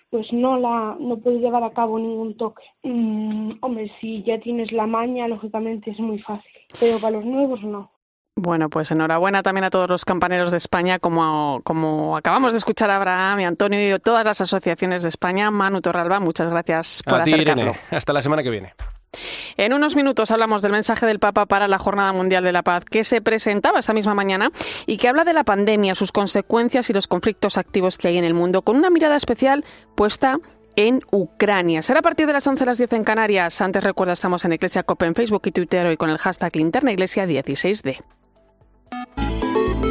[0.10, 2.64] pues no la no puedes llevar a cabo ningún toque.
[2.84, 7.64] Mm, hombre, si ya tienes la maña, lógicamente es muy fácil, pero para los nuevos
[7.64, 7.92] no.
[8.36, 12.90] Bueno, pues enhorabuena también a todos los campaneros de España, como, como acabamos de escuchar
[12.90, 15.52] a Abraham y Antonio y todas las asociaciones de España.
[15.52, 17.74] Manu Torralba, muchas gracias por a ti, Irene.
[17.92, 18.74] Hasta la semana que viene.
[19.58, 22.86] En unos minutos hablamos del mensaje del Papa para la Jornada Mundial de la Paz,
[22.86, 24.52] que se presentaba esta misma mañana
[24.86, 28.24] y que habla de la pandemia, sus consecuencias y los conflictos activos que hay en
[28.24, 30.40] el mundo, con una mirada especial puesta
[30.76, 31.82] en Ucrania.
[31.82, 33.62] Será a partir de las 11 a las 10 en Canarias.
[33.62, 36.92] Antes recuerda, estamos en Iglesia Cope en Facebook y Twitter hoy con el hashtag Linterna
[36.92, 37.98] Iglesia 16D.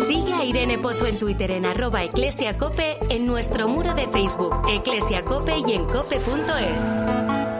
[0.06, 5.52] Sigue a Irene Pozo en Twitter en arroba eclesiacope, en nuestro muro de Facebook, eclesiacope
[5.58, 7.59] y en cope.es.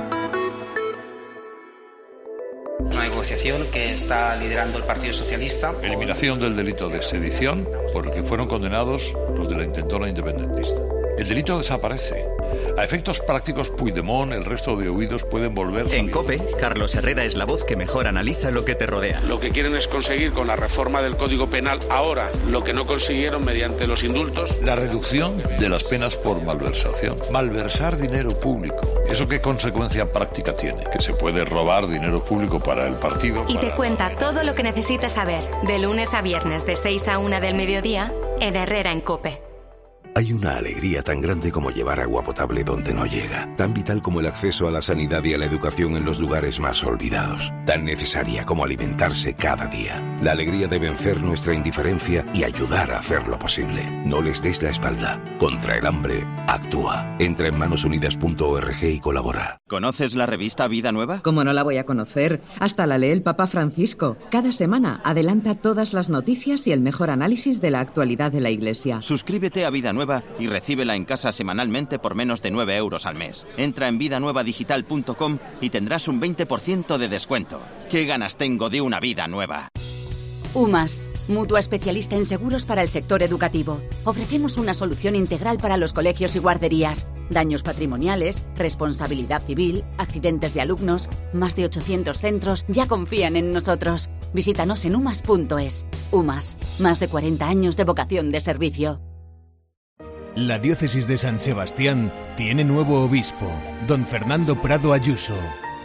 [2.81, 5.75] una negociación que está liderando el Partido Socialista.
[5.83, 10.83] Eliminación del delito de sedición por el que fueron condenados los de la intentona independentista.
[11.21, 12.25] El delito desaparece.
[12.79, 15.93] A efectos prácticos, Puigdemont, el resto de huidos pueden volver.
[15.93, 19.21] En COPE, Carlos Herrera es la voz que mejor analiza lo que te rodea.
[19.21, 22.87] Lo que quieren es conseguir con la reforma del Código Penal ahora lo que no
[22.87, 24.57] consiguieron mediante los indultos.
[24.63, 27.19] La reducción de las penas por malversación.
[27.31, 28.81] Malversar dinero público.
[29.07, 30.85] ¿Eso qué consecuencia práctica tiene?
[30.85, 33.45] Que se puede robar dinero público para el partido.
[33.47, 37.19] Y te cuenta todo lo que necesitas saber, de lunes a viernes, de 6 a
[37.19, 39.50] 1 del mediodía, en Herrera en COPE.
[40.17, 44.19] Hay una alegría tan grande como llevar agua potable donde no llega, tan vital como
[44.19, 47.85] el acceso a la sanidad y a la educación en los lugares más olvidados, tan
[47.85, 50.03] necesaria como alimentarse cada día.
[50.21, 53.89] La alegría de vencer nuestra indiferencia y ayudar a hacerlo posible.
[54.05, 55.23] No les des la espalda.
[55.39, 57.17] Contra el hambre, actúa.
[57.21, 59.59] Entra en manosunidas.org y colabora.
[59.69, 61.21] ¿Conoces la revista Vida Nueva?
[61.23, 62.43] ¿Cómo no la voy a conocer?
[62.59, 64.17] Hasta la lee el Papa Francisco.
[64.31, 68.51] Cada semana adelanta todas las noticias y el mejor análisis de la actualidad de la
[68.51, 69.01] Iglesia.
[69.03, 70.00] Suscríbete a Vida Nueva
[70.39, 73.47] y recíbela en casa semanalmente por menos de 9 euros al mes.
[73.57, 77.61] Entra en vidanuevadigital.com y tendrás un 20% de descuento.
[77.91, 79.69] ¿Qué ganas tengo de una vida nueva?
[80.53, 83.81] UMAS, mutua especialista en seguros para el sector educativo.
[84.05, 87.07] Ofrecemos una solución integral para los colegios y guarderías.
[87.31, 91.09] Daños patrimoniales, responsabilidad civil, accidentes de alumnos.
[91.33, 94.11] Más de 800 centros ya confían en nosotros.
[94.35, 95.87] Visítanos en umas.es.
[96.11, 99.01] UMAS, más de 40 años de vocación de servicio.
[100.37, 103.51] La diócesis de San Sebastián tiene nuevo obispo,
[103.89, 105.35] don Fernando Prado Ayuso.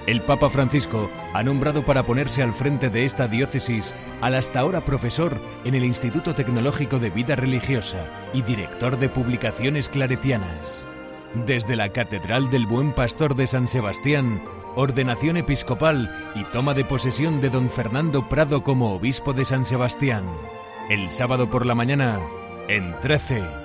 [0.06, 4.82] El Papa Francisco ha nombrado para ponerse al frente de esta diócesis al hasta ahora
[4.82, 8.06] profesor en el Instituto Tecnológico de Vida Religiosa
[8.36, 10.86] y director de publicaciones claretianas.
[11.48, 14.44] Desde la Catedral del Buen Pastor de San Sebastián,
[14.76, 20.26] ordenación episcopal y toma de posesión de don Fernando Prado como obispo de San Sebastián.
[20.88, 22.20] El sábado por la mañana,
[22.68, 23.65] en 13.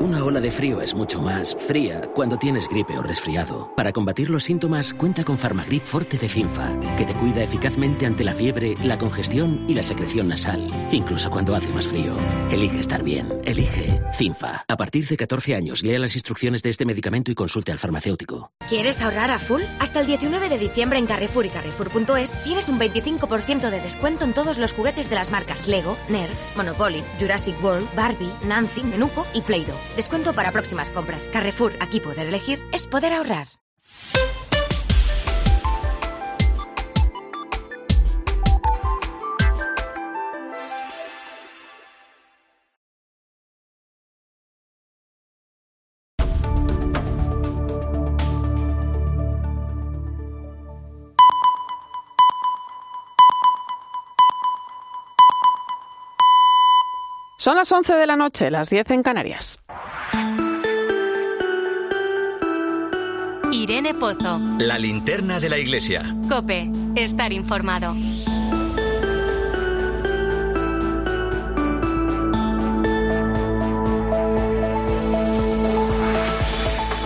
[0.00, 3.70] Una ola de frío es mucho más fría cuando tienes gripe o resfriado.
[3.76, 8.24] Para combatir los síntomas, cuenta con Farmagrip Forte de Cinfa, que te cuida eficazmente ante
[8.24, 12.14] la fiebre, la congestión y la secreción nasal, incluso cuando hace más frío.
[12.50, 13.42] Elige estar bien.
[13.44, 14.64] Elige Cinfa.
[14.66, 18.52] A partir de 14 años, lea las instrucciones de este medicamento y consulte al farmacéutico.
[18.70, 19.60] ¿Quieres ahorrar a full?
[19.80, 24.32] Hasta el 19 de diciembre en Carrefour y Carrefour.es tienes un 25% de descuento en
[24.32, 29.42] todos los juguetes de las marcas Lego, Nerf, Monopoly, Jurassic World, Barbie, Nancy, Menuco y
[29.42, 29.89] Play-Doh.
[30.00, 31.28] Descuento para próximas compras.
[31.30, 33.48] Carrefour, aquí poder elegir es poder ahorrar.
[57.36, 59.58] Son las 11 de la noche, las 10 en Canarias.
[63.60, 64.40] Irene Pozo.
[64.58, 66.16] La linterna de la iglesia.
[66.30, 66.70] Cope.
[66.96, 67.94] Estar informado.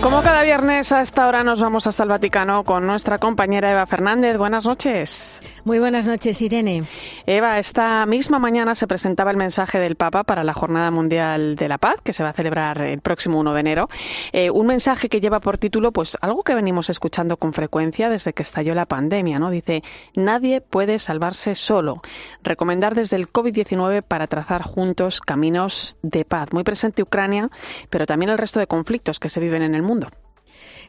[0.01, 3.85] Como cada viernes a esta hora nos vamos hasta el Vaticano con nuestra compañera Eva
[3.85, 4.37] Fernández.
[4.37, 5.41] Buenas noches.
[5.65, 6.83] Muy buenas noches, Irene.
[7.25, 11.67] Eva, esta misma mañana se presentaba el mensaje del Papa para la Jornada Mundial de
[11.67, 13.89] la Paz, que se va a celebrar el próximo 1 de enero.
[14.31, 18.33] Eh, un mensaje que lleva por título, pues algo que venimos escuchando con frecuencia desde
[18.33, 19.49] que estalló la pandemia, ¿no?
[19.49, 19.81] Dice,
[20.13, 22.03] nadie puede salvarse solo.
[22.43, 26.53] Recomendar desde el COVID-19 para trazar juntos caminos de paz.
[26.53, 27.49] Muy presente Ucrania,
[27.89, 30.09] pero también el resto de conflictos que se viven en el mundo.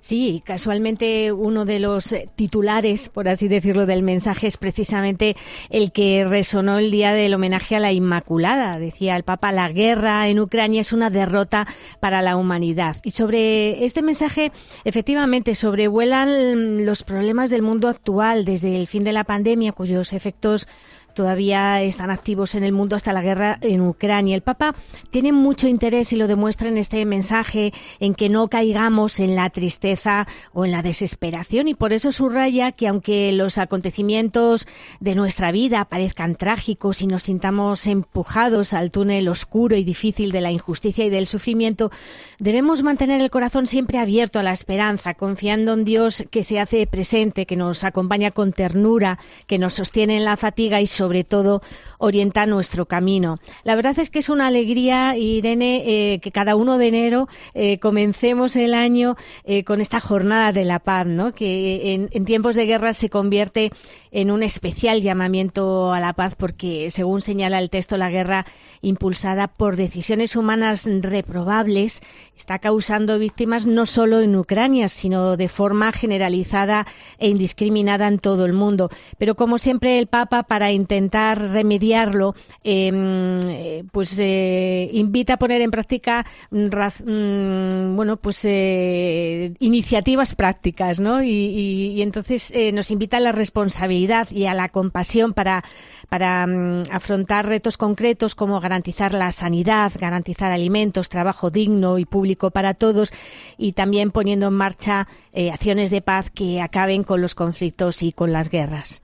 [0.00, 5.36] Sí, casualmente uno de los titulares, por así decirlo, del mensaje es precisamente
[5.70, 8.78] el que resonó el día del homenaje a la Inmaculada.
[8.78, 11.66] Decía el Papa, la guerra en Ucrania es una derrota
[12.00, 12.96] para la humanidad.
[13.04, 14.52] Y sobre este mensaje,
[14.84, 20.68] efectivamente, sobrevuelan los problemas del mundo actual desde el fin de la pandemia, cuyos efectos
[21.16, 24.36] todavía están activos en el mundo hasta la guerra en Ucrania.
[24.36, 24.76] El Papa
[25.10, 29.50] tiene mucho interés y lo demuestra en este mensaje en que no caigamos en la
[29.50, 34.68] tristeza o en la desesperación y por eso subraya que aunque los acontecimientos
[35.00, 40.42] de nuestra vida parezcan trágicos y nos sintamos empujados al túnel oscuro y difícil de
[40.42, 41.90] la injusticia y del sufrimiento,
[42.38, 46.86] debemos mantener el corazón siempre abierto a la esperanza, confiando en Dios que se hace
[46.86, 51.62] presente, que nos acompaña con ternura, que nos sostiene en la fatiga y sobre todo
[51.98, 53.38] orienta nuestro camino.
[53.64, 57.78] La verdad es que es una alegría, Irene, eh, que cada uno de enero eh,
[57.78, 61.32] comencemos el año eh, con esta jornada de la paz, ¿no?
[61.32, 63.72] que en, en tiempos de guerra se convierte
[64.10, 68.46] en un especial llamamiento a la paz porque, según señala el texto, la guerra
[68.82, 72.02] impulsada por decisiones humanas reprobables
[72.36, 76.86] está causando víctimas no solo en Ucrania, sino de forma generalizada
[77.18, 78.90] e indiscriminada en todo el mundo.
[79.18, 80.95] Pero, como siempre, el Papa, para intentar
[81.34, 91.00] remediarlo, eh, pues eh, invita a poner en práctica mm, bueno, pues eh, iniciativas prácticas,
[91.00, 91.22] ¿no?
[91.22, 95.64] Y entonces eh, nos invita a la responsabilidad y a la compasión para,
[96.08, 102.50] para um, afrontar retos concretos como garantizar la sanidad, garantizar alimentos, trabajo digno y público
[102.50, 103.12] para todos
[103.58, 108.12] y también poniendo en marcha eh, acciones de paz que acaben con los conflictos y
[108.12, 109.02] con las guerras.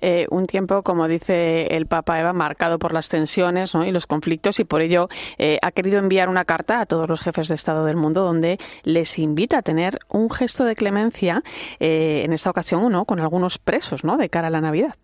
[0.00, 4.60] Eh, un tiempo, como dice el Papa Eva, marcado por las tensiones y los conflictos
[4.60, 7.84] y por ello eh, ha querido enviar una carta a todos los jefes de Estado
[7.84, 11.42] del mundo donde les invita a tener un gesto de clemencia,
[11.78, 14.16] en esta ocasión uno, con algunos presos ¿no?
[14.16, 14.94] de cara a la Navidad.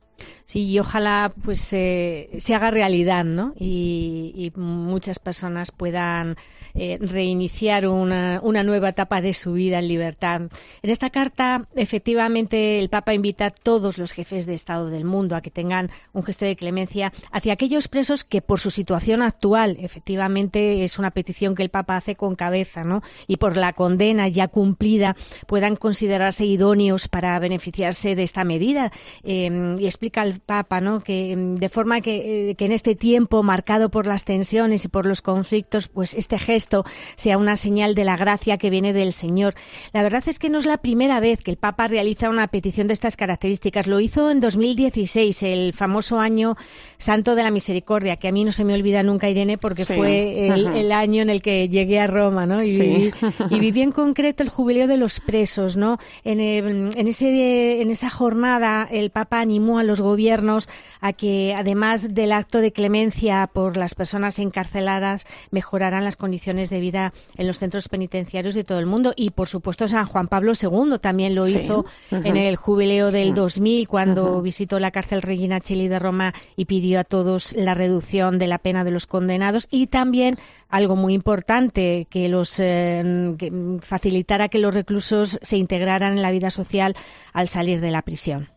[0.44, 3.54] Sí, y ojalá pues se haga realidad, ¿no?
[3.58, 6.36] Y, y muchas personas puedan
[6.78, 10.42] eh, reiniciar una, una, nueva etapa de su vida en libertad.
[10.82, 15.36] En esta carta, efectivamente, el Papa invita a todos los jefes de Estado del mundo
[15.36, 19.78] a que tengan un gesto de clemencia hacia aquellos presos que, por su situación actual,
[19.80, 23.02] efectivamente es una petición que el Papa hace con cabeza, ¿no?
[23.26, 28.92] Y por la condena ya cumplida, puedan considerarse idóneos para beneficiarse de esta medida.
[29.24, 31.00] Eh, y explica el Papa, ¿no?
[31.00, 35.22] Que de forma que, que, en este tiempo marcado por las tensiones y por los
[35.22, 36.84] conflictos, pues este gesto
[37.16, 39.54] sea una señal de la gracia que viene del Señor.
[39.92, 42.86] La verdad es que no es la primera vez que el Papa realiza una petición
[42.86, 43.86] de estas características.
[43.86, 46.56] Lo hizo en 2016, el famoso año
[46.98, 49.94] Santo de la Misericordia, que a mí no se me olvida nunca, Irene, porque sí.
[49.94, 52.62] fue el, el, año en el que llegué a Roma, ¿no?
[52.62, 52.80] Y, sí.
[52.80, 53.12] viví,
[53.50, 55.98] y viví en concreto el jubileo de los presos, ¿no?
[56.24, 60.68] En, el, en, ese, en esa jornada el Papa animó a los los gobiernos
[61.00, 66.80] a que, además del acto de clemencia por las personas encarceladas, mejoraran las condiciones de
[66.80, 69.14] vida en los centros penitenciarios de todo el mundo.
[69.16, 73.88] Y, por supuesto, San Juan Pablo II también lo hizo en el jubileo del 2000,
[73.88, 78.46] cuando visitó la cárcel Regina Chili de Roma y pidió a todos la reducción de
[78.46, 79.68] la pena de los condenados.
[79.70, 80.38] Y también
[80.68, 86.30] algo muy importante, que los eh, que facilitara que los reclusos se integraran en la
[86.30, 86.94] vida social
[87.32, 88.50] al salir de la prisión.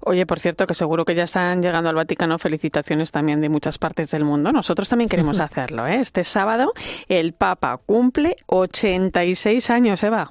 [0.00, 3.78] Oye, por cierto, que seguro que ya están llegando al Vaticano felicitaciones también de muchas
[3.78, 4.52] partes del mundo.
[4.52, 5.86] Nosotros también queremos hacerlo.
[5.86, 6.00] ¿eh?
[6.00, 6.72] Este sábado
[7.08, 10.30] el Papa cumple 86 años, Eva.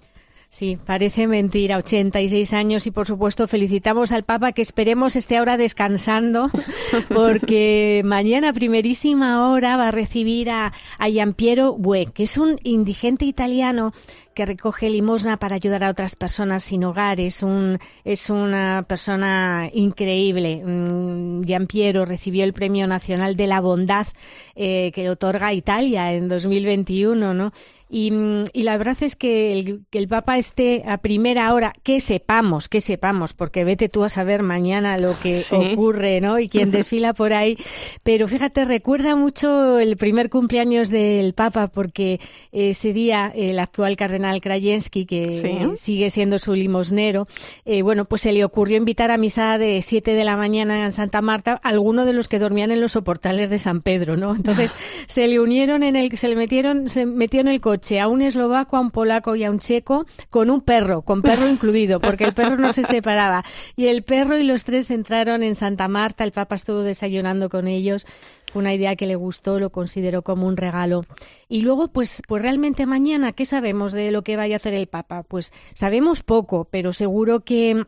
[0.53, 5.55] Sí, parece mentira, 86 años y por supuesto felicitamos al Papa que esperemos esté ahora
[5.55, 6.51] descansando
[7.13, 13.23] porque mañana primerísima hora va a recibir a, a Giampiero Bue, que es un indigente
[13.23, 13.93] italiano
[14.33, 17.19] que recoge limosna para ayudar a otras personas sin hogar.
[17.19, 20.61] Es, un, es una persona increíble.
[20.65, 24.07] Mm, Giampiero recibió el Premio Nacional de la Bondad
[24.55, 27.51] eh, que otorga Italia en 2021, ¿no?
[27.93, 28.13] Y,
[28.53, 32.69] y, la verdad es que el, que el, Papa esté a primera hora, que sepamos,
[32.69, 35.53] que sepamos, porque vete tú a saber mañana lo que ¿Sí?
[35.53, 36.39] ocurre, ¿no?
[36.39, 37.57] Y quién desfila por ahí.
[38.03, 42.21] Pero fíjate, recuerda mucho el primer cumpleaños del Papa, porque
[42.53, 45.75] ese día el actual cardenal Krajewski, que ¿Sí?
[45.75, 47.27] sigue siendo su limosnero,
[47.65, 50.93] eh, bueno, pues se le ocurrió invitar a misa de 7 de la mañana en
[50.93, 54.33] Santa Marta a alguno de los que dormían en los soportales de San Pedro, ¿no?
[54.33, 54.77] Entonces
[55.07, 58.21] se le unieron en el, se le metieron, se metió en el coche a un
[58.21, 62.23] eslovaco, a un polaco y a un checo con un perro, con perro incluido, porque
[62.25, 63.43] el perro no se separaba.
[63.75, 67.67] Y el perro y los tres entraron en Santa Marta, el Papa estuvo desayunando con
[67.67, 68.05] ellos.
[68.51, 71.05] Fue una idea que le gustó, lo consideró como un regalo.
[71.47, 74.88] Y luego, pues, pues realmente mañana, ¿qué sabemos de lo que vaya a hacer el
[74.88, 75.23] Papa?
[75.23, 77.86] Pues sabemos poco, pero seguro que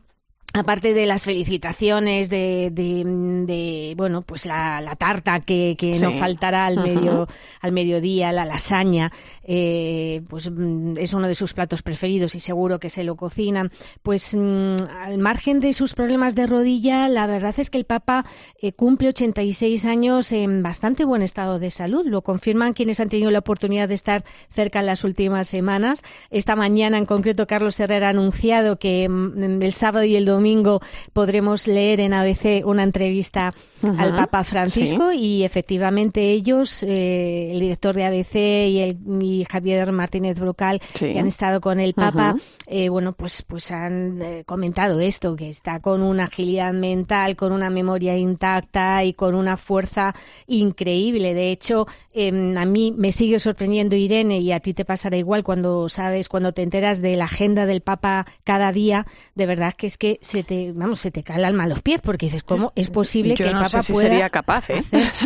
[0.54, 3.02] aparte de las felicitaciones de, de,
[3.44, 6.02] de bueno pues la, la tarta que, que sí.
[6.02, 7.26] no faltará al medio
[7.60, 9.10] al mediodía la lasaña
[9.42, 13.72] eh, pues mm, es uno de sus platos preferidos y seguro que se lo cocinan.
[14.02, 18.24] Pues mm, al margen de sus problemas de rodilla la verdad es que el Papa
[18.62, 22.06] eh, cumple 86 años en bastante buen estado de salud.
[22.06, 26.04] Lo confirman quienes han tenido la oportunidad de estar cerca en las últimas semanas.
[26.30, 30.43] Esta mañana en concreto Carlos Herrera ha anunciado que mm, el sábado y el domingo
[30.44, 30.82] domingo
[31.14, 33.54] podremos leer en ABC una entrevista
[33.84, 34.00] uh -huh.
[34.00, 35.18] al Papa Francisco sí.
[35.18, 41.12] y efectivamente ellos, eh, el director de ABC y, el, y Javier Martínez Brocal, sí.
[41.12, 42.42] que han estado con el Papa, uh -huh.
[42.66, 47.52] eh, bueno, pues, pues han eh, comentado esto, que está con una agilidad mental, con
[47.52, 50.14] una memoria intacta y con una fuerza
[50.46, 51.34] increíble.
[51.34, 55.88] De hecho, a mí me sigue sorprendiendo Irene y a ti te pasará igual cuando
[55.88, 59.98] sabes, cuando te enteras de la agenda del Papa cada día, de verdad que es
[59.98, 62.72] que se te, vamos, se te cae el alma a los pies porque dices, ¿cómo
[62.74, 64.82] es posible yo que no el Papa sé si pueda sería capaz, ¿eh?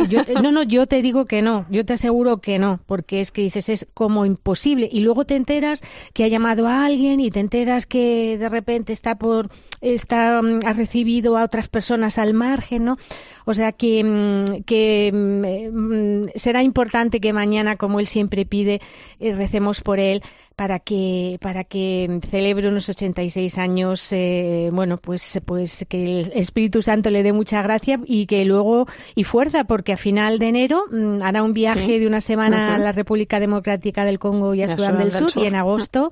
[0.09, 3.33] Yo, no, no, yo te digo que no, yo te aseguro que no, porque es
[3.33, 4.89] que dices, es como imposible.
[4.91, 5.83] Y luego te enteras
[6.13, 10.61] que ha llamado a alguien y te enteras que de repente está por, está, mm,
[10.65, 12.99] ha recibido a otras personas al margen, ¿no?
[13.45, 18.81] O sea que, mm, que mm, será importante que mañana, como él siempre pide,
[19.21, 20.23] eh, recemos por él
[20.59, 26.83] para que para que celebre unos 86 años eh, bueno pues pues que el Espíritu
[26.83, 30.83] Santo le dé mucha gracia y que luego y fuerza porque a final de enero
[30.91, 31.99] mmm, hará un viaje sí.
[32.01, 32.75] de una semana uh -huh.
[32.75, 35.47] a la República Democrática del Congo y a Sudán, Sudán del, del Sur, Sur, y
[35.47, 36.11] en agosto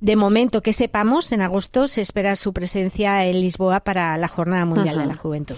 [0.00, 4.64] de momento que sepamos, en agosto se espera su presencia en Lisboa para la Jornada
[4.64, 5.56] Mundial de la Juventud.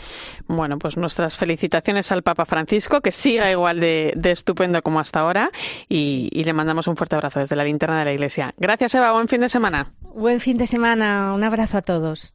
[0.48, 5.20] Bueno, pues nuestras felicitaciones al Papa Francisco, que siga igual de, de estupendo como hasta
[5.20, 5.50] ahora,
[5.88, 8.54] y, y, le mandamos un fuerte abrazo desde la linterna de la Iglesia.
[8.56, 9.12] Gracias, Eva.
[9.12, 9.88] Buen fin de semana.
[10.14, 11.34] Buen fin de semana.
[11.34, 12.34] Un abrazo a todos.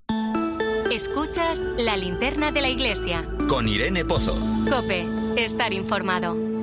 [0.91, 3.25] Escuchas la linterna de la Iglesia.
[3.49, 4.37] Con Irene Pozo.
[4.69, 5.05] Cope.
[5.35, 6.54] Estar informado.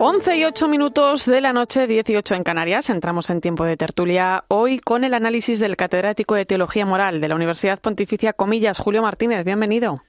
[0.00, 2.88] 11 y 8 minutos de la noche, 18 en Canarias.
[2.88, 7.26] Entramos en tiempo de tertulia hoy con el análisis del catedrático de Teología Moral de
[7.26, 9.44] la Universidad Pontificia Comillas, Julio Martínez.
[9.44, 10.04] Bienvenido.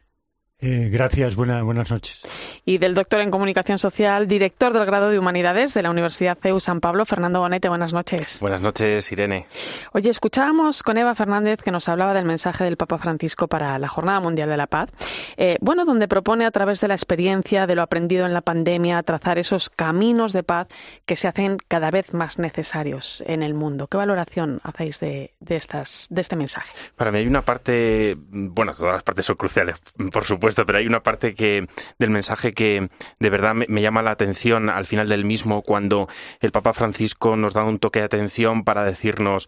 [0.61, 2.21] Eh, gracias, buena, buenas noches.
[2.65, 6.59] Y del doctor en Comunicación Social, director del grado de Humanidades de la Universidad CEU
[6.59, 7.69] San Pablo, Fernando Bonete.
[7.69, 8.39] Buenas noches.
[8.41, 9.47] Buenas noches, Irene.
[9.93, 13.87] Oye, escuchábamos con Eva Fernández que nos hablaba del mensaje del Papa Francisco para la
[13.87, 14.89] Jornada Mundial de la Paz.
[15.37, 19.01] Eh, bueno, donde propone a través de la experiencia, de lo aprendido en la pandemia,
[19.03, 20.67] trazar esos caminos de paz
[21.05, 23.87] que se hacen cada vez más necesarios en el mundo.
[23.87, 26.73] ¿Qué valoración hacéis de, de, estas, de este mensaje?
[26.97, 29.77] Para mí hay una parte, bueno, todas las partes son cruciales,
[30.11, 32.89] por supuesto pero hay una parte que del mensaje que
[33.19, 36.07] de verdad me, me, llama la atención al final del mismo cuando
[36.41, 39.47] el Papa Francisco nos da un toque de atención para decirnos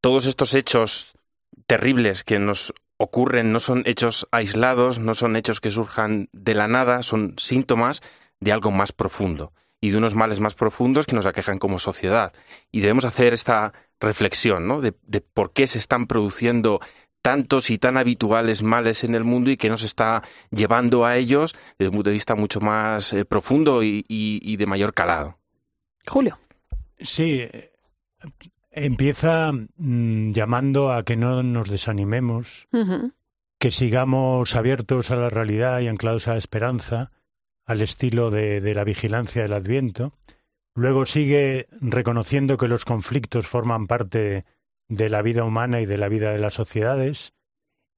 [0.00, 1.14] todos estos hechos
[1.66, 6.68] terribles que nos ocurren, no son hechos aislados, no son hechos que surjan de la
[6.68, 8.02] nada, son síntomas
[8.40, 12.32] de algo más profundo y de unos males más profundos que nos aquejan como sociedad.
[12.70, 14.80] Y debemos hacer esta reflexión ¿no?
[14.80, 16.80] de, por qué se están produciendo
[17.22, 21.54] tantos y tan habituales males en el mundo y que nos está llevando a ellos
[21.78, 25.38] desde un punto de vista mucho más eh, profundo y, de mayor calado.
[26.06, 26.38] Julio.
[26.98, 27.44] Sí,
[28.70, 32.68] empieza mm, llamando a que no nos desanimemos,
[33.58, 37.10] que sigamos abiertos a la realidad y anclados a la esperanza,
[37.66, 40.12] al estilo de, de la vigilancia del Adviento.
[40.74, 44.44] Luego sigue reconociendo que los conflictos forman parte
[44.90, 47.32] de la vida humana y de la vida de las sociedades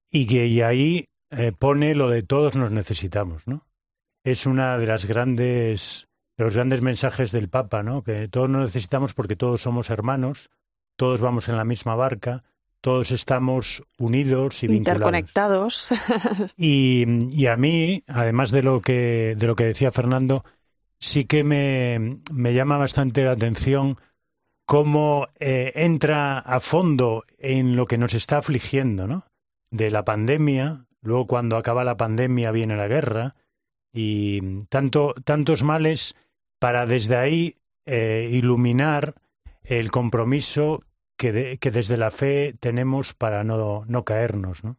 [0.09, 3.65] y que y ahí eh, pone lo de todos nos necesitamos, ¿no?
[4.23, 8.03] Es una de las grandes de los grandes mensajes del Papa, ¿no?
[8.03, 10.49] Que todos nos necesitamos porque todos somos hermanos,
[10.95, 12.43] todos vamos en la misma barca,
[12.79, 15.91] todos estamos unidos y interconectados.
[16.57, 20.43] y, y, a mí, además de lo que de lo que decía Fernando,
[20.99, 23.97] sí que me, me llama bastante la atención
[24.65, 29.25] cómo eh, entra a fondo en lo que nos está afligiendo, ¿no?
[29.69, 33.33] De la pandemia, luego cuando acaba la pandemia viene la guerra
[33.91, 36.15] y tanto, tantos males
[36.59, 37.55] para desde ahí
[37.85, 39.15] eh, iluminar
[39.63, 40.83] el compromiso
[41.17, 44.77] que, que, desde la fe tenemos para no, no caernos, ¿no?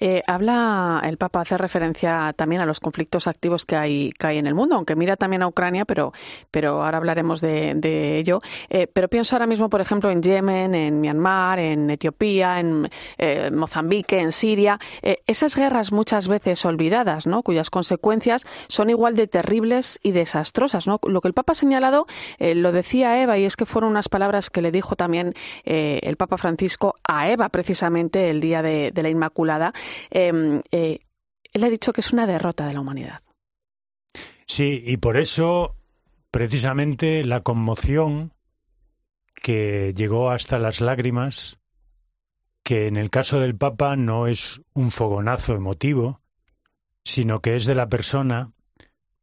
[0.00, 4.38] Eh, habla el Papa, hace referencia también a los conflictos activos que hay, que hay
[4.38, 6.12] en el mundo, aunque mira también a Ucrania, pero,
[6.50, 8.40] pero ahora hablaremos de, ello.
[8.68, 13.50] Eh, pero pienso ahora mismo, por ejemplo, en Yemen, en Myanmar, en Etiopía, en eh,
[13.52, 14.78] Mozambique, en Siria.
[15.26, 17.42] esas guerras muchas veces olvidadas, ¿no?
[17.42, 20.86] cuyas consecuencias son igual de terribles y desastrosas.
[20.86, 20.98] ¿no?
[21.06, 22.06] Lo que el Papa ha señalado,
[22.38, 26.36] lo decía Eva, y es que fueron unas palabras que le dijo también el Papa
[26.36, 29.72] Francisco a Eva precisamente el día de, de la Inmaculada,
[30.10, 31.00] em, eh,
[31.52, 33.22] él ha dicho que es una derrota de la humanidad.
[34.46, 35.76] Sí, y por eso
[36.30, 38.32] precisamente la conmoción
[39.34, 41.58] que llegó hasta las lágrimas,
[42.62, 46.20] que en el caso del Papa no es un fogonazo emotivo,
[47.04, 48.52] sino que es de la persona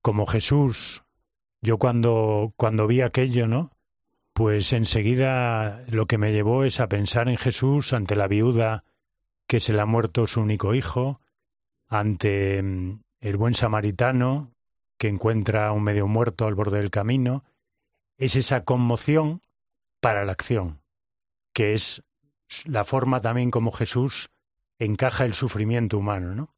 [0.02, 1.04] como Jesús.
[1.62, 3.72] Yo cuando, cuando vi aquello, ¿no?
[4.34, 8.84] Pues enseguida lo que me llevó es a pensar en Jesús ante la viuda
[9.48, 11.22] que se le ha muerto su único hijo,
[11.88, 14.52] ante mm, el buen samaritano
[14.98, 17.44] que encuentra un medio muerto al borde del camino,
[18.18, 19.42] es esa conmoción
[20.02, 20.82] para la acción,
[21.54, 22.04] que es
[22.66, 24.30] la forma también como Jesús
[24.80, 26.56] encaja el sufrimiento humano, ¿no?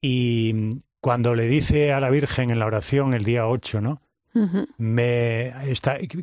[0.00, 0.70] Y mm,
[1.00, 4.02] cuando le dice a la Virgen en la oración el día 8, ¿no?
[4.76, 5.54] Me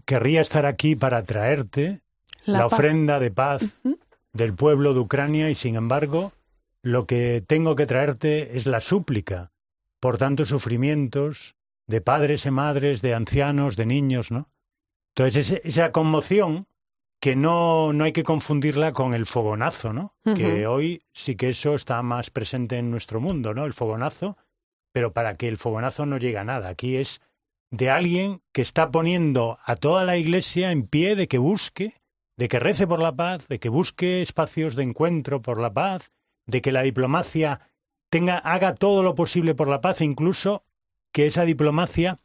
[0.05, 1.99] querría estar aquí para traerte
[2.45, 3.63] la, ofrenda de paz
[4.33, 6.33] del pueblo de Ucrania y sin embargo
[6.81, 9.51] lo que tengo que traerte es la súplica
[9.99, 11.55] por tantos sufrimientos
[11.87, 14.49] de padres y madres, de ancianos, de niños, ¿no?
[15.15, 16.67] Entonces esa conmoción
[17.21, 20.13] que no, no hay que confundirla con el fogonazo, ¿no?
[20.35, 23.65] Que hoy sí que eso está más presente en nuestro mundo, ¿no?
[23.65, 24.35] El fogonazo,
[24.91, 26.67] pero para que el fogonazo no llegue a nada.
[26.67, 27.21] Aquí es
[27.71, 31.93] de alguien que está poniendo a toda la iglesia en pie de que busque
[32.37, 36.11] de que rece por la paz, de que busque espacios de encuentro por la paz,
[36.45, 37.61] de que la diplomacia
[38.09, 40.65] tenga, haga todo lo posible por la paz, e incluso
[41.11, 42.19] que esa diplomacia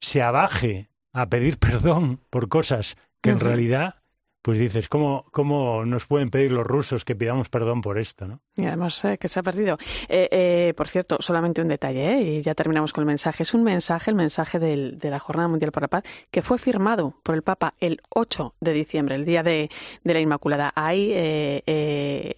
[0.00, 4.03] se abaje a pedir perdón por cosas que en realidad
[4.44, 8.26] pues dices, ¿cómo, ¿cómo nos pueden pedir los rusos que pidamos perdón por esto?
[8.26, 8.40] ¿no?
[8.54, 9.78] Y además eh, que se ha perdido.
[10.06, 13.42] Eh, eh, por cierto, solamente un detalle, y ya terminamos con el mensaje.
[13.42, 16.58] Es un mensaje, el mensaje del, de la Jornada Mundial por la Paz, que fue
[16.58, 19.70] firmado por el Papa el 8 de diciembre, el día de,
[20.02, 20.72] la Inmaculada.
[20.76, 21.14] Ahí,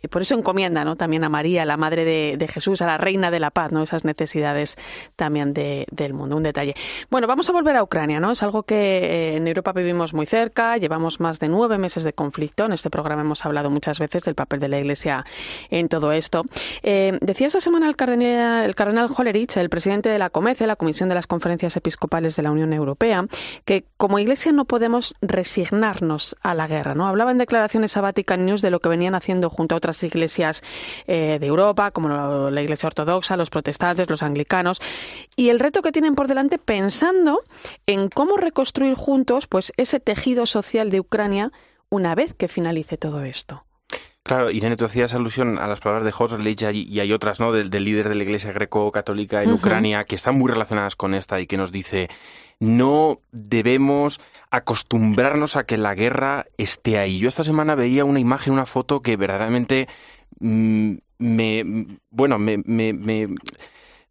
[0.08, 0.94] por eso encomienda ¿no?
[0.94, 3.82] también a María, la Madre de, de, Jesús, a la Reina de la Paz, ¿no?
[3.82, 4.76] esas necesidades
[5.16, 6.36] también de, del mundo.
[6.36, 6.76] Un detalle.
[7.10, 8.30] Bueno, vamos a volver a Ucrania, ¿no?
[8.30, 12.64] Es algo que en Europa vivimos muy cerca, llevamos más de nueve meses de conflicto.
[12.64, 15.24] En este programa hemos hablado muchas veces del papel de la Iglesia
[15.70, 16.44] en todo esto.
[16.82, 20.76] Eh, decía esta semana el cardenal, el cardenal Hollerich, el presidente de la COMECE, la
[20.76, 23.26] Comisión de las Conferencias Episcopales de la Unión Europea,
[23.64, 26.94] que como Iglesia no podemos resignarnos a la guerra.
[26.94, 27.06] ¿no?
[27.06, 30.62] Hablaba en declaraciones a Vatican News de lo que venían haciendo junto a otras iglesias
[31.06, 34.80] eh, de Europa, como la Iglesia Ortodoxa, los protestantes, los anglicanos,
[35.36, 37.42] y el reto que tienen por delante pensando
[37.86, 41.52] en cómo reconstruir juntos pues ese tejido social de Ucrania
[41.90, 43.64] una vez que finalice todo esto.
[44.22, 47.52] Claro, Irene, tú hacías alusión a las palabras de Hoslerich y hay otras, ¿no?
[47.52, 51.46] Del, líder de la Iglesia greco-católica en Ucrania que están muy relacionadas con esta y
[51.46, 52.08] que nos dice
[52.58, 54.20] no debemos
[54.50, 57.18] acostumbrarnos a que la guerra esté ahí.
[57.18, 59.88] Yo esta semana veía una imagen, una foto que verdaderamente
[60.40, 63.28] mm, me, bueno, me, me,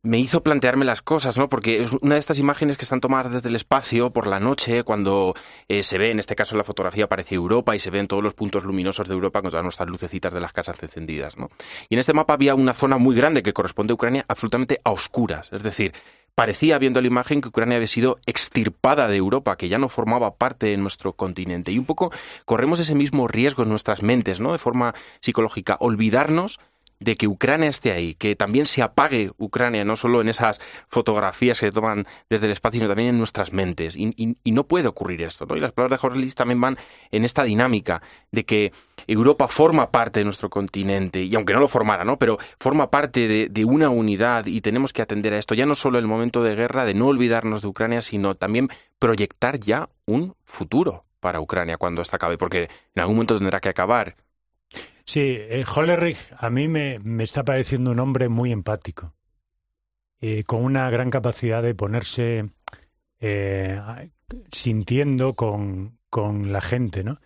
[0.06, 1.50] me hizo plantearme las cosas, ¿no?
[1.50, 4.84] Porque es una de estas imágenes que están tomadas desde el espacio por la noche,
[4.84, 5.34] cuando
[5.68, 8.24] eh, se ve, en este caso en la fotografía aparece Europa y se ven todos
[8.24, 11.50] los puntos luminosos de Europa con todas nuestras lucecitas de las casas encendidas, ¿no?
[11.90, 14.92] Y en este mapa había una zona muy grande que corresponde a Ucrania absolutamente a
[14.92, 15.94] oscuras, es decir,
[16.36, 20.36] parecía viendo la imagen que Ucrania había sido extirpada de Europa, que ya no formaba
[20.36, 21.72] parte de nuestro continente.
[21.72, 22.12] Y un poco
[22.44, 24.52] corremos ese mismo riesgo en nuestras mentes, ¿no?
[24.52, 26.60] De forma psicológica, olvidarnos
[27.00, 31.60] de que Ucrania esté ahí, que también se apague Ucrania, no solo en esas fotografías
[31.60, 33.96] que se toman desde el espacio, sino también en nuestras mentes.
[33.96, 35.46] Y, no puede ocurrir esto.
[35.46, 35.58] ¿no?
[35.58, 36.78] Y las palabras de Jorge también van
[37.12, 38.72] en esta dinámica de que
[39.06, 42.18] Europa forma parte de nuestro continente, y aunque no lo formara, ¿no?
[42.18, 45.76] pero forma parte de, de una unidad y tenemos que atender a esto, ya no
[45.76, 49.90] solo en el momento de guerra, de no olvidarnos de Ucrania, sino también proyectar ya
[50.06, 54.16] un futuro para Ucrania cuando esto acabe, porque en algún momento tendrá que acabar
[55.06, 59.14] Sí, eh, Hollerich a mí me, está pareciendo un hombre muy empático,
[60.20, 62.50] eh, con una gran capacidad de ponerse
[63.20, 63.80] eh,
[64.52, 67.20] sintiendo con, con, la gente, ¿no?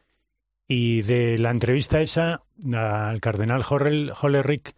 [0.68, 4.76] Y de la entrevista esa al cardenal Hollerich,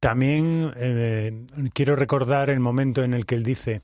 [0.00, 3.82] también eh, quiero recordar el momento en el que él dice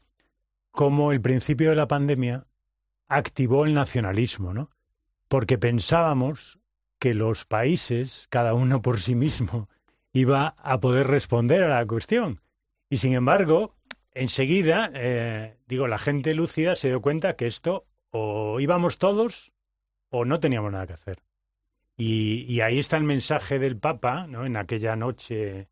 [0.71, 2.47] cómo el principio de la pandemia
[3.07, 4.71] activó el nacionalismo, ¿no?
[5.29, 6.59] Porque pensábamos
[6.99, 9.69] que los países, cada uno por sí mismo,
[10.13, 12.41] iba a poder responder a la cuestión.
[12.89, 13.75] Y sin embargo,
[14.13, 19.53] enseguida, eh, digo, la gente lúcida se dio cuenta que esto o íbamos todos
[20.11, 21.19] o no teníamos nada que hacer.
[21.99, 24.45] Y, ahí está el mensaje del Papa, ¿no?
[24.45, 25.69] En aquella noche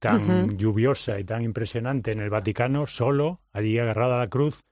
[0.00, 4.64] tan lluviosa y tan impresionante en el Vaticano, solo, allí agarrado a la cruz,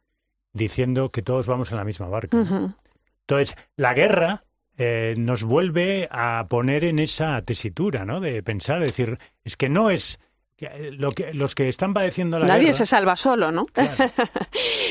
[0.52, 2.74] diciendo que todos vamos en la misma barca.
[3.20, 4.45] Entonces, la guerra
[4.78, 8.20] eh, nos vuelve a poner en esa tesitura, ¿no?
[8.20, 10.18] De pensar, decir, es que no es
[10.58, 13.66] eh, lo que, los que están padeciendo la Nadie se salva solo, ¿no?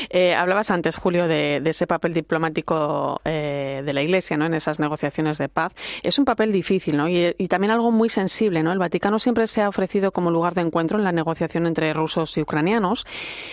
[0.08, 4.46] Eh, hablabas antes, Julio, de, ese papel diplomático eh, de la Iglesia, ¿no?
[4.46, 5.72] En esas negociaciones de paz.
[6.04, 7.08] Es un papel difícil, ¿no?
[7.08, 8.72] Y, también algo muy sensible, ¿no?
[8.72, 12.36] El Vaticano siempre se ha ofrecido como lugar de encuentro en la negociación entre rusos
[12.36, 13.04] y ucranianos,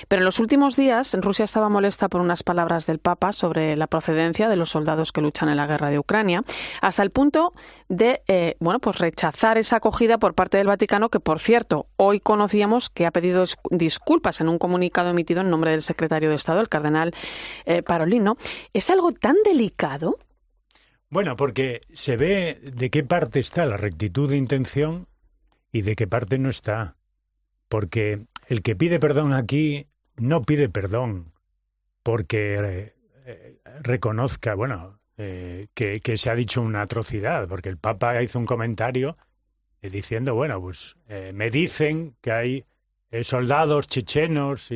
[0.08, 3.88] pero en los últimos días Rusia estaba molesta por unas palabras del Papa sobre la
[3.88, 6.44] procedencia de los soldados que luchan en la guerra de Ucrania,
[6.82, 7.54] hasta el punto
[7.90, 12.90] de, bueno, pues rechazar esa acogida por parte del Vaticano, que por cierto Hoy conocíamos
[12.90, 16.68] que ha pedido disculpas en un comunicado emitido en nombre del secretario de Estado, el
[16.68, 17.14] cardenal
[17.64, 18.36] eh, Parolino.
[18.74, 20.20] ¿Es algo tan delicado?
[21.10, 25.08] Bueno, porque se ve de qué parte está la rectitud de intención
[25.72, 26.98] y de qué parte no está.
[27.70, 29.88] Porque el que pide perdón aquí
[30.18, 31.24] no pide perdón
[32.04, 32.94] porque eh,
[33.26, 38.46] eh, reconozca, bueno, que, que, se ha dicho una atrocidad, porque el Papa hizo un
[38.46, 39.16] comentario
[39.92, 42.66] diciendo, bueno, pues eh, me dicen que hay
[43.12, 44.70] eh, soldados chechenos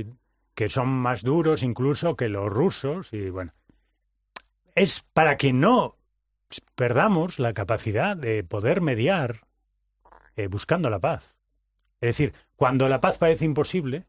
[0.53, 3.53] que son más duros incluso que los rusos y bueno,
[4.75, 5.97] es para que no
[6.75, 9.41] perdamos la capacidad de poder mediar
[10.35, 11.37] eh, buscando la paz.
[11.99, 14.05] Es decir, cuando la paz parece imposible,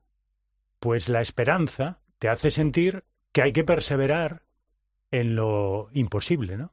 [0.79, 4.43] pues la esperanza te hace sentir que hay que perseverar
[5.11, 6.73] en lo imposible, ¿no?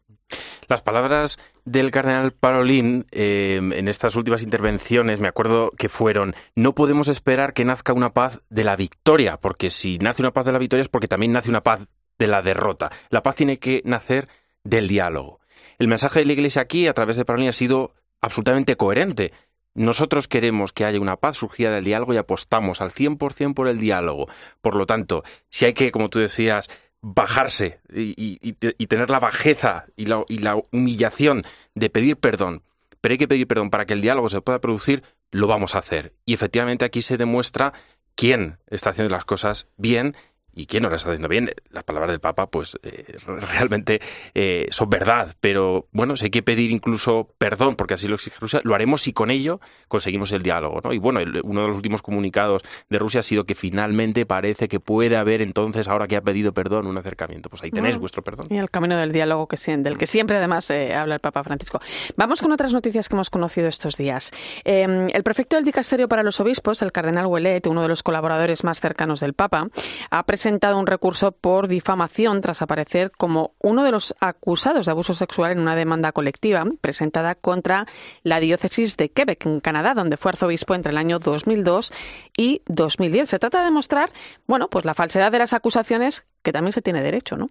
[0.68, 6.74] Las palabras del cardenal Parolín eh, en estas últimas intervenciones, me acuerdo que fueron, no
[6.74, 10.52] podemos esperar que nazca una paz de la victoria, porque si nace una paz de
[10.52, 11.88] la victoria es porque también nace una paz
[12.18, 12.92] de la derrota.
[13.10, 14.28] La paz tiene que nacer
[14.64, 15.40] del diálogo.
[15.78, 19.34] El mensaje de la Iglesia aquí, a través de Parolín, ha sido absolutamente coherente.
[19.74, 23.78] Nosotros queremos que haya una paz surgida del diálogo y apostamos al 100% por el
[23.78, 24.28] diálogo.
[24.62, 26.70] Por lo tanto, si hay que, como tú decías,
[27.08, 28.54] bajarse y,
[28.88, 31.44] tener la bajeza y la, y la humillación
[31.76, 32.64] de pedir perdón,
[33.00, 35.80] pero hay que pedir perdón para que el diálogo se pueda producir, lo vamos a
[35.80, 36.14] hacer.
[36.26, 37.74] Y efectivamente aquí se demuestra
[38.16, 40.16] quién está haciendo las cosas bien
[40.56, 41.52] y quién no lo está haciendo bien.
[41.70, 44.02] Las palabras del Papa, pues eh, realmente
[44.34, 48.38] eh, son verdad, pero bueno, si hay que pedir incluso perdón, porque así lo exige
[48.40, 50.80] Rusia, lo haremos si con ello conseguimos el diálogo.
[50.84, 50.94] ¿no?
[50.94, 54.80] Y bueno, uno de los últimos comunicados de Rusia ha sido que finalmente parece que
[54.80, 57.50] puede haber entonces, ahora que ha pedido perdón, un acercamiento.
[57.50, 58.48] Pues ahí tenéis vuestro perdón.
[58.50, 61.82] Y el camino del diálogo que, del que siempre además eh, habla el Papa Francisco.
[62.16, 64.32] Vamos con otras noticias que hemos conocido estos días.
[64.64, 68.64] Em, el prefecto del Dicasterio para los Obispos, el cardenal Ouellet, uno de los colaboradores
[68.64, 69.68] más cercanos del Papa,
[70.10, 74.92] ha presentado presentado un recurso por difamación tras aparecer como uno de los acusados de
[74.92, 77.88] abuso sexual en una demanda colectiva presentada contra
[78.22, 81.92] la diócesis de Quebec, en Canadá, donde fue arzobispo entre el año 2002
[82.38, 83.28] y 2010.
[83.28, 84.12] Se trata de demostrar,
[84.46, 87.50] bueno, pues la falsedad de las acusaciones, que también se tiene derecho, ¿no?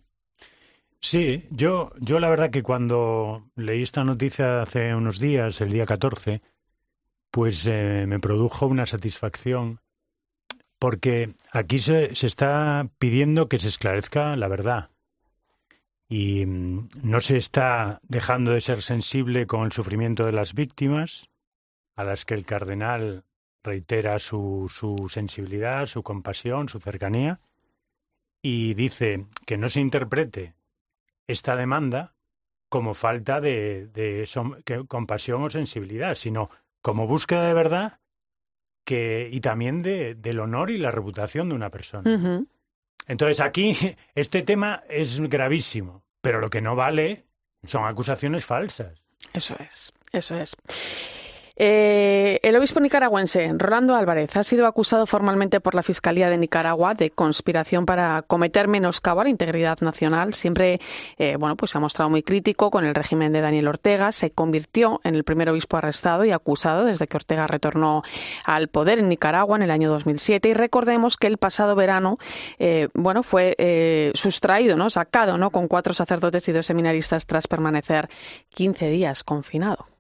[1.01, 5.84] Sí, yo, yo la verdad que cuando leí esta noticia hace unos días, el día
[5.84, 6.42] 14,
[7.32, 9.80] pues eh, me produjo una satisfacción
[10.79, 14.91] porque aquí se, se, está pidiendo que se esclarezca la verdad.
[16.09, 21.31] Y mm, no se está dejando de ser sensible con el sufrimiento de las víctimas,
[21.97, 23.25] a las que el cardenal
[23.62, 27.41] reitera su, su sensibilidad, su compasión, su cercanía,
[28.43, 30.55] y dice que no se interprete
[31.27, 32.14] esta demanda
[32.68, 34.29] como falta de, de
[34.89, 36.51] compasión o sensibilidad, sino
[36.83, 38.01] como búsqueda de verdad
[38.85, 42.45] que, y también de, del honor y la reputación de una persona.
[43.07, 43.76] Entonces aquí
[44.14, 47.24] este tema es gravísimo, pero lo que no vale
[47.64, 49.03] son acusaciones falsas.
[49.32, 50.57] Eso es, eso es.
[51.57, 56.94] Eh, el obispo nicaragüense Rolando Álvarez ha sido acusado formalmente por la Fiscalía de Nicaragua
[56.94, 60.34] de conspiración para cometer menoscabo a la integridad nacional.
[60.34, 60.80] Siempre,
[61.16, 64.11] eh, bueno, pues se ha mostrado muy crítico con el régimen de Daniel Ortega.
[64.11, 68.02] Se convirtió en el primer obispo arrestado y acusado desde que Ortega retornó
[68.44, 70.48] al poder en Nicaragua en el año 2007.
[70.48, 72.18] Y recordemos que el pasado verano,
[72.59, 74.90] eh, bueno, fue sustraído, ¿no?
[74.90, 75.50] Sacado, ¿no?
[75.50, 78.09] Con cuatro sacerdotes y dos seminaristas tras permanecer
[78.50, 79.93] 15 días confinado.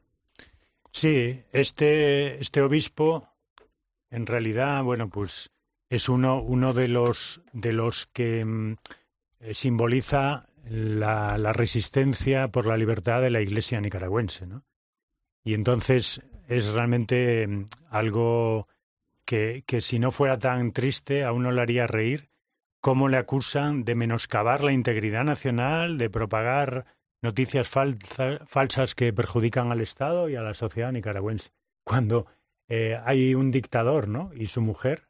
[0.94, 3.28] Sí, este, este obispo,
[4.10, 5.50] en realidad, bueno, pues
[5.90, 8.76] es uno, uno de los de los que mm,
[9.40, 14.62] eh, simboliza la, la, resistencia por la libertad de la Iglesia nicaragüense, ¿no?
[15.42, 18.68] Y entonces es realmente mm, algo
[19.24, 22.30] que, que si no fuera tan triste a uno le haría reír
[22.80, 26.86] cómo le acusan de menoscabar la integridad nacional, de propagar
[27.24, 31.50] noticias falsas que perjudican al Estado y a la sociedad nicaragüense.
[31.82, 32.26] Cuando
[32.68, 34.30] eh, hay un dictador ¿no?
[34.34, 35.08] y su mujer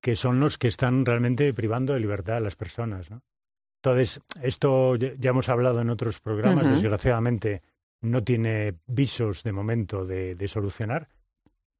[0.00, 3.10] que son los que están realmente privando de libertad a las personas.
[3.10, 3.22] ¿no?
[3.76, 7.62] Entonces, esto ya hemos hablado en otros programas, desgraciadamente
[8.00, 11.08] no tiene visos de momento de, solucionar.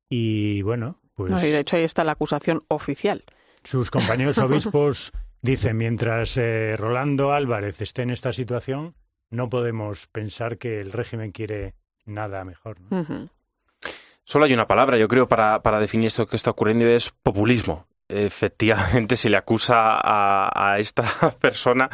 [0.08, 1.42] Y bueno, pues...
[1.42, 3.24] y de hecho ahí está la acusación oficial.
[3.64, 8.94] Sus compañeros obispos dicen, mientras eh, Rolando Álvarez esté en esta situación,
[9.32, 11.74] no podemos pensar que el régimen quiere
[12.04, 12.78] nada mejor.
[14.24, 17.86] Solo hay una palabra, yo creo, para, para definir esto que está ocurriendo, es populismo
[18.12, 21.04] efectivamente se le acusa a, esta
[21.40, 21.88] persona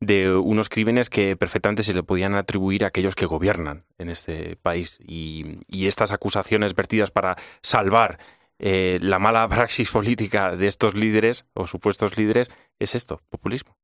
[0.00, 4.56] de unos crímenes que perfectamente se le podían atribuir a aquellos que gobiernan en este
[4.56, 4.98] país.
[5.06, 5.58] Y,
[5.92, 8.18] estas acusaciones vertidas para salvar
[8.58, 13.76] eh, la mala praxis política de estos líderes o supuestos líderes es esto, populismo.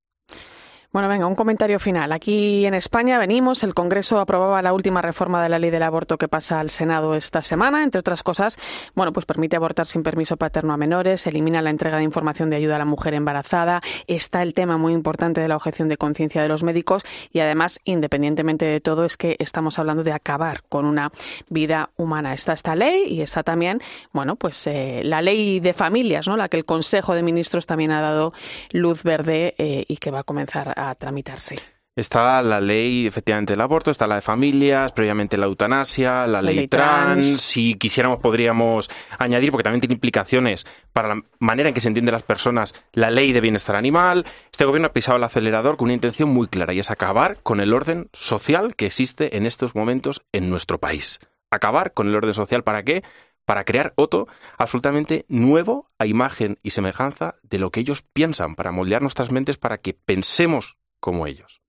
[0.90, 2.12] Bueno, venga, un comentario final.
[2.12, 6.16] Aquí en España venimos, el Congreso aprobaba la última reforma de la ley del aborto
[6.16, 7.84] que pasa al Senado esta semana.
[7.84, 8.58] Entre otras cosas,
[8.94, 12.56] bueno, pues permite abortar sin permiso paterno a menores, elimina la entrega de información de
[12.56, 16.40] ayuda a la mujer embarazada, está el tema muy importante de la objeción de conciencia
[16.40, 17.02] de los médicos
[17.34, 21.12] y además, independientemente de todo, es que estamos hablando de acabar con una
[21.50, 22.32] vida humana.
[22.32, 23.82] Está esta ley y está también,
[24.14, 26.38] bueno, pues eh, la ley de familias, ¿no?
[26.38, 28.32] La que el Consejo de Ministros también ha dado
[28.72, 31.56] luz verde eh, y que va a comenzar a tramitarse.
[31.98, 36.68] Está la ley, efectivamente, del aborto, está la de familias, previamente la eutanasia, la, ley,
[36.68, 37.40] trans.
[37.40, 42.12] Si quisiéramos, podríamos añadir, porque también tiene implicaciones para la manera en que se entienden
[42.12, 44.26] las personas, la ley de bienestar animal.
[44.52, 47.58] Este gobierno ha pisado el acelerador con una intención muy clara y es acabar con
[47.58, 51.18] el orden social que existe en estos momentos en nuestro país.
[51.50, 53.02] Acabar con el orden social, ¿para qué?
[53.48, 54.28] Para crear otro
[54.58, 59.56] absolutamente nuevo a imagen y semejanza de lo que ellos piensan, para moldear nuestras mentes
[59.56, 61.62] para que pensemos como ellos.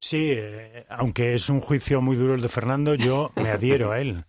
[0.00, 4.00] Sí, eh, aunque es un juicio muy duro el de Fernando, yo me adhiero a
[4.00, 4.24] él.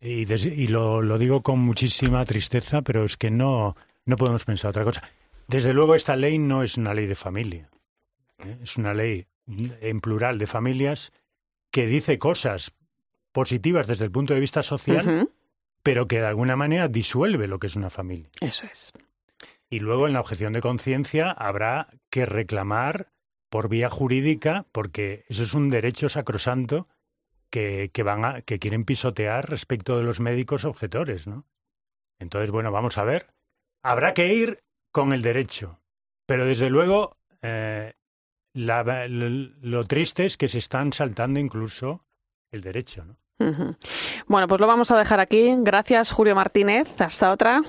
[0.00, 4.70] Y, y lo, lo, digo con muchísima tristeza, pero es que no, no podemos pensar
[4.70, 5.04] otra cosa.
[5.46, 7.70] Desde luego, esta ley no es una ley de familia.
[8.38, 8.58] ¿eh?
[8.64, 11.12] Es una ley en plural de familias
[11.70, 12.74] que dice cosas
[13.30, 15.30] positivas desde el punto de vista social,
[15.82, 18.30] pero que de alguna manera disuelve lo que es una familia.
[18.40, 18.92] Eso es.
[19.68, 23.12] Y luego en la objeción de conciencia habrá que reclamar
[23.48, 26.88] por vía jurídica, porque eso es un derecho sacrosanto
[27.50, 31.46] que, que, van a, que quieren pisotear respecto de los médicos objetores, ¿no?
[32.18, 33.26] Entonces, bueno, vamos a ver.
[33.82, 34.62] Habrá que ir
[34.92, 35.80] con el derecho,
[36.26, 37.94] pero desde luego eh,
[38.52, 42.04] la, lo, triste es que se están saltando incluso
[42.50, 43.16] el derecho, ¿no?
[44.26, 45.54] Bueno, pues lo vamos a dejar aquí.
[45.58, 47.00] Gracias, Julio Martínez.
[47.00, 47.62] Hasta otra.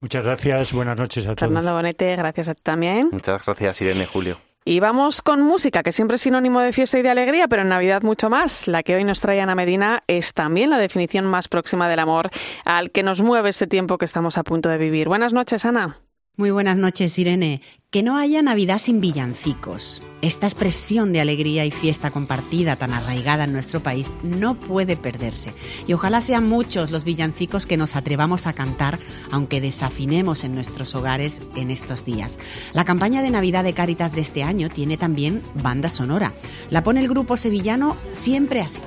[0.00, 0.72] Muchas gracias.
[0.72, 1.40] Buenas noches a todos.
[1.40, 3.08] Fernando Bonete, gracias a ti también.
[3.12, 4.38] Muchas gracias, Irene Julio.
[4.64, 7.68] Y vamos con música, que siempre es sinónimo de fiesta y de alegría, pero en
[7.68, 8.68] Navidad mucho más.
[8.68, 12.28] La que hoy nos trae Ana Medina es también la definición más próxima del amor
[12.66, 15.08] al que nos mueve este tiempo que estamos a punto de vivir.
[15.08, 15.96] Buenas noches, Ana.
[16.38, 17.62] Muy buenas noches, Irene.
[17.90, 20.04] Que no haya Navidad sin villancicos.
[20.22, 25.52] Esta expresión de alegría y fiesta compartida tan arraigada en nuestro país no puede perderse.
[25.88, 29.00] Y ojalá sean muchos los villancicos que nos atrevamos a cantar,
[29.32, 32.38] aunque desafinemos en nuestros hogares en estos días.
[32.72, 36.34] La campaña de Navidad de Cáritas de este año tiene también banda sonora.
[36.70, 38.80] La pone el grupo sevillano Siempre Así.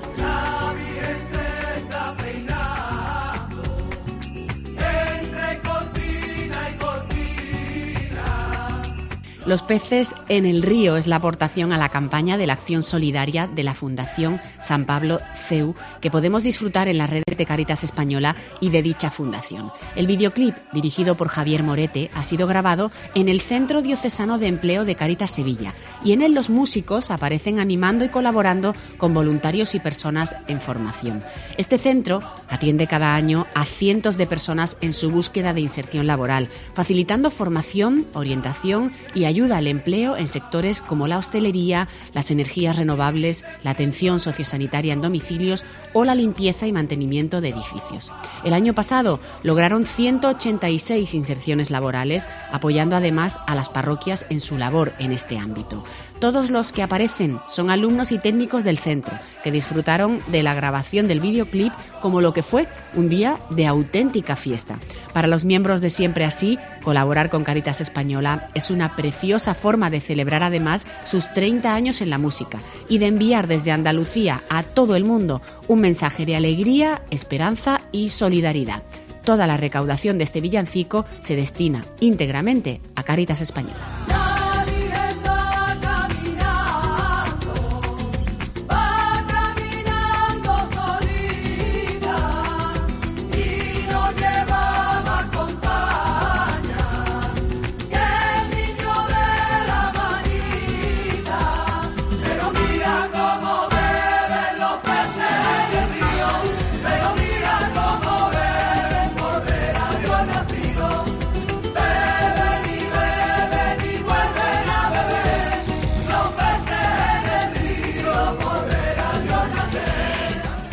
[9.48, 13.48] Los peces en el río es la aportación a la campaña de la acción solidaria
[13.48, 18.36] de la Fundación San Pablo CEU que podemos disfrutar en las redes de Caritas Española
[18.60, 19.72] y de dicha fundación.
[19.96, 24.86] El videoclip, dirigido por Javier Morete, ha sido grabado en el Centro Diocesano de Empleo
[24.86, 25.74] de Caritas Sevilla
[26.04, 31.24] y en él los músicos aparecen animando y colaborando con voluntarios y personas en formación.
[31.58, 36.50] Este centro atiende cada año a cientos de personas en su búsqueda de inserción laboral,
[36.74, 43.46] facilitando formación, orientación y ayuda al empleo en sectores como la hostelería, las energías renovables,
[43.64, 48.12] la atención sociosanitaria en domicilios o la limpieza y mantenimiento de edificios.
[48.44, 54.94] El año pasado lograron 186 inserciones laborales, apoyando además a las parroquias en su labor
[55.00, 55.84] en este ámbito.
[56.22, 61.08] Todos los que aparecen son alumnos y técnicos del centro, que disfrutaron de la grabación
[61.08, 64.78] del videoclip como lo que fue un día de auténtica fiesta.
[65.14, 70.00] Para los miembros de Siempre Así, colaborar con Caritas Española es una preciosa forma de
[70.00, 74.96] celebrar además sus 30 años en la música y de enviar desde Andalucía a todo
[74.96, 78.84] el mundo un mensaje de alegría, esperanza y solidaridad.
[79.26, 84.41] Toda la recaudación de este villancico se destina íntegramente a Caritas Española.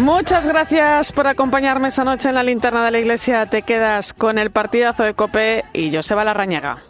[0.09, 3.45] Muchas gracias por acompañarme esta noche en la linterna de la iglesia.
[3.45, 6.88] Te quedas con el partidazo de Cope y Joseba Larrañaga.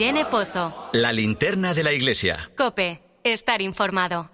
[0.00, 0.88] Irene Pozo.
[0.94, 2.50] La linterna de la iglesia.
[2.56, 4.30] Cope, estar informado.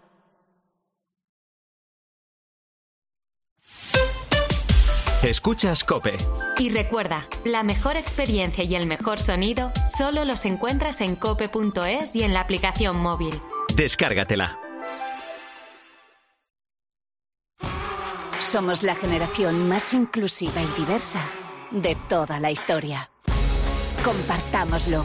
[5.24, 6.16] Escuchas Cope.
[6.58, 12.22] Y recuerda, la mejor experiencia y el mejor sonido solo los encuentras en cope.es y
[12.22, 13.34] en la aplicación móvil.
[13.74, 14.60] Descárgatela.
[18.38, 21.28] Somos la generación más inclusiva y diversa
[21.72, 23.10] de toda la historia.
[24.04, 25.04] Compartámoslo,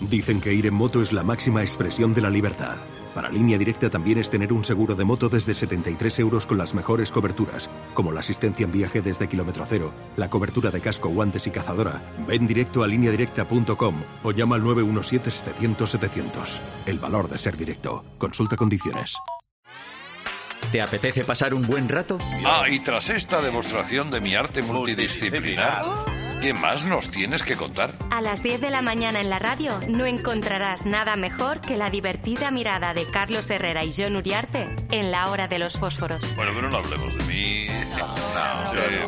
[0.00, 2.76] Dicen que ir en moto es la máxima expresión de la libertad.
[3.14, 6.72] Para línea directa también es tener un seguro de moto desde 73 euros con las
[6.72, 11.48] mejores coberturas, como la asistencia en viaje desde kilómetro cero, la cobertura de casco, guantes
[11.48, 12.00] y cazadora.
[12.28, 16.60] Ven directo a lineadirecta.com o llama al 917-700-700.
[16.86, 18.04] El valor de ser directo.
[18.18, 19.16] Consulta condiciones.
[20.70, 22.18] ¿Te apetece pasar un buen rato?
[22.44, 25.82] Ah, y tras esta demostración de mi arte multidisciplinar,
[26.40, 27.94] ¿qué más nos tienes que contar?
[28.10, 31.90] A las 10 de la mañana en la radio no encontrarás nada mejor que la
[31.90, 36.34] divertida mirada de Carlos Herrera y John Uriarte en la hora de los fósforos.
[36.36, 37.66] Bueno, pero no hablemos de mí.
[37.98, 39.06] No, eh,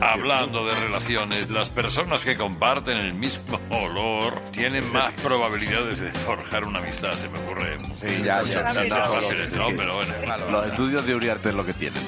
[0.00, 6.64] hablando de relaciones, las personas que comparten el mismo olor tienen más probabilidades de forjar
[6.64, 7.78] una amistad, se me ocurre.
[8.00, 9.66] Sí, ya, ya, ¿no?
[9.76, 10.14] Pero bueno.
[10.50, 12.02] Los estudios de Uriarte es lo que tienen.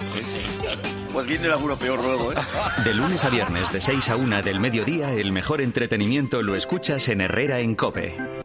[1.12, 2.36] Pues viene alguno peor luego, ¿eh?
[2.84, 7.08] De lunes a viernes, de 6 a 1 del mediodía, el mejor entretenimiento lo escuchas
[7.08, 8.43] en Herrera en Cope.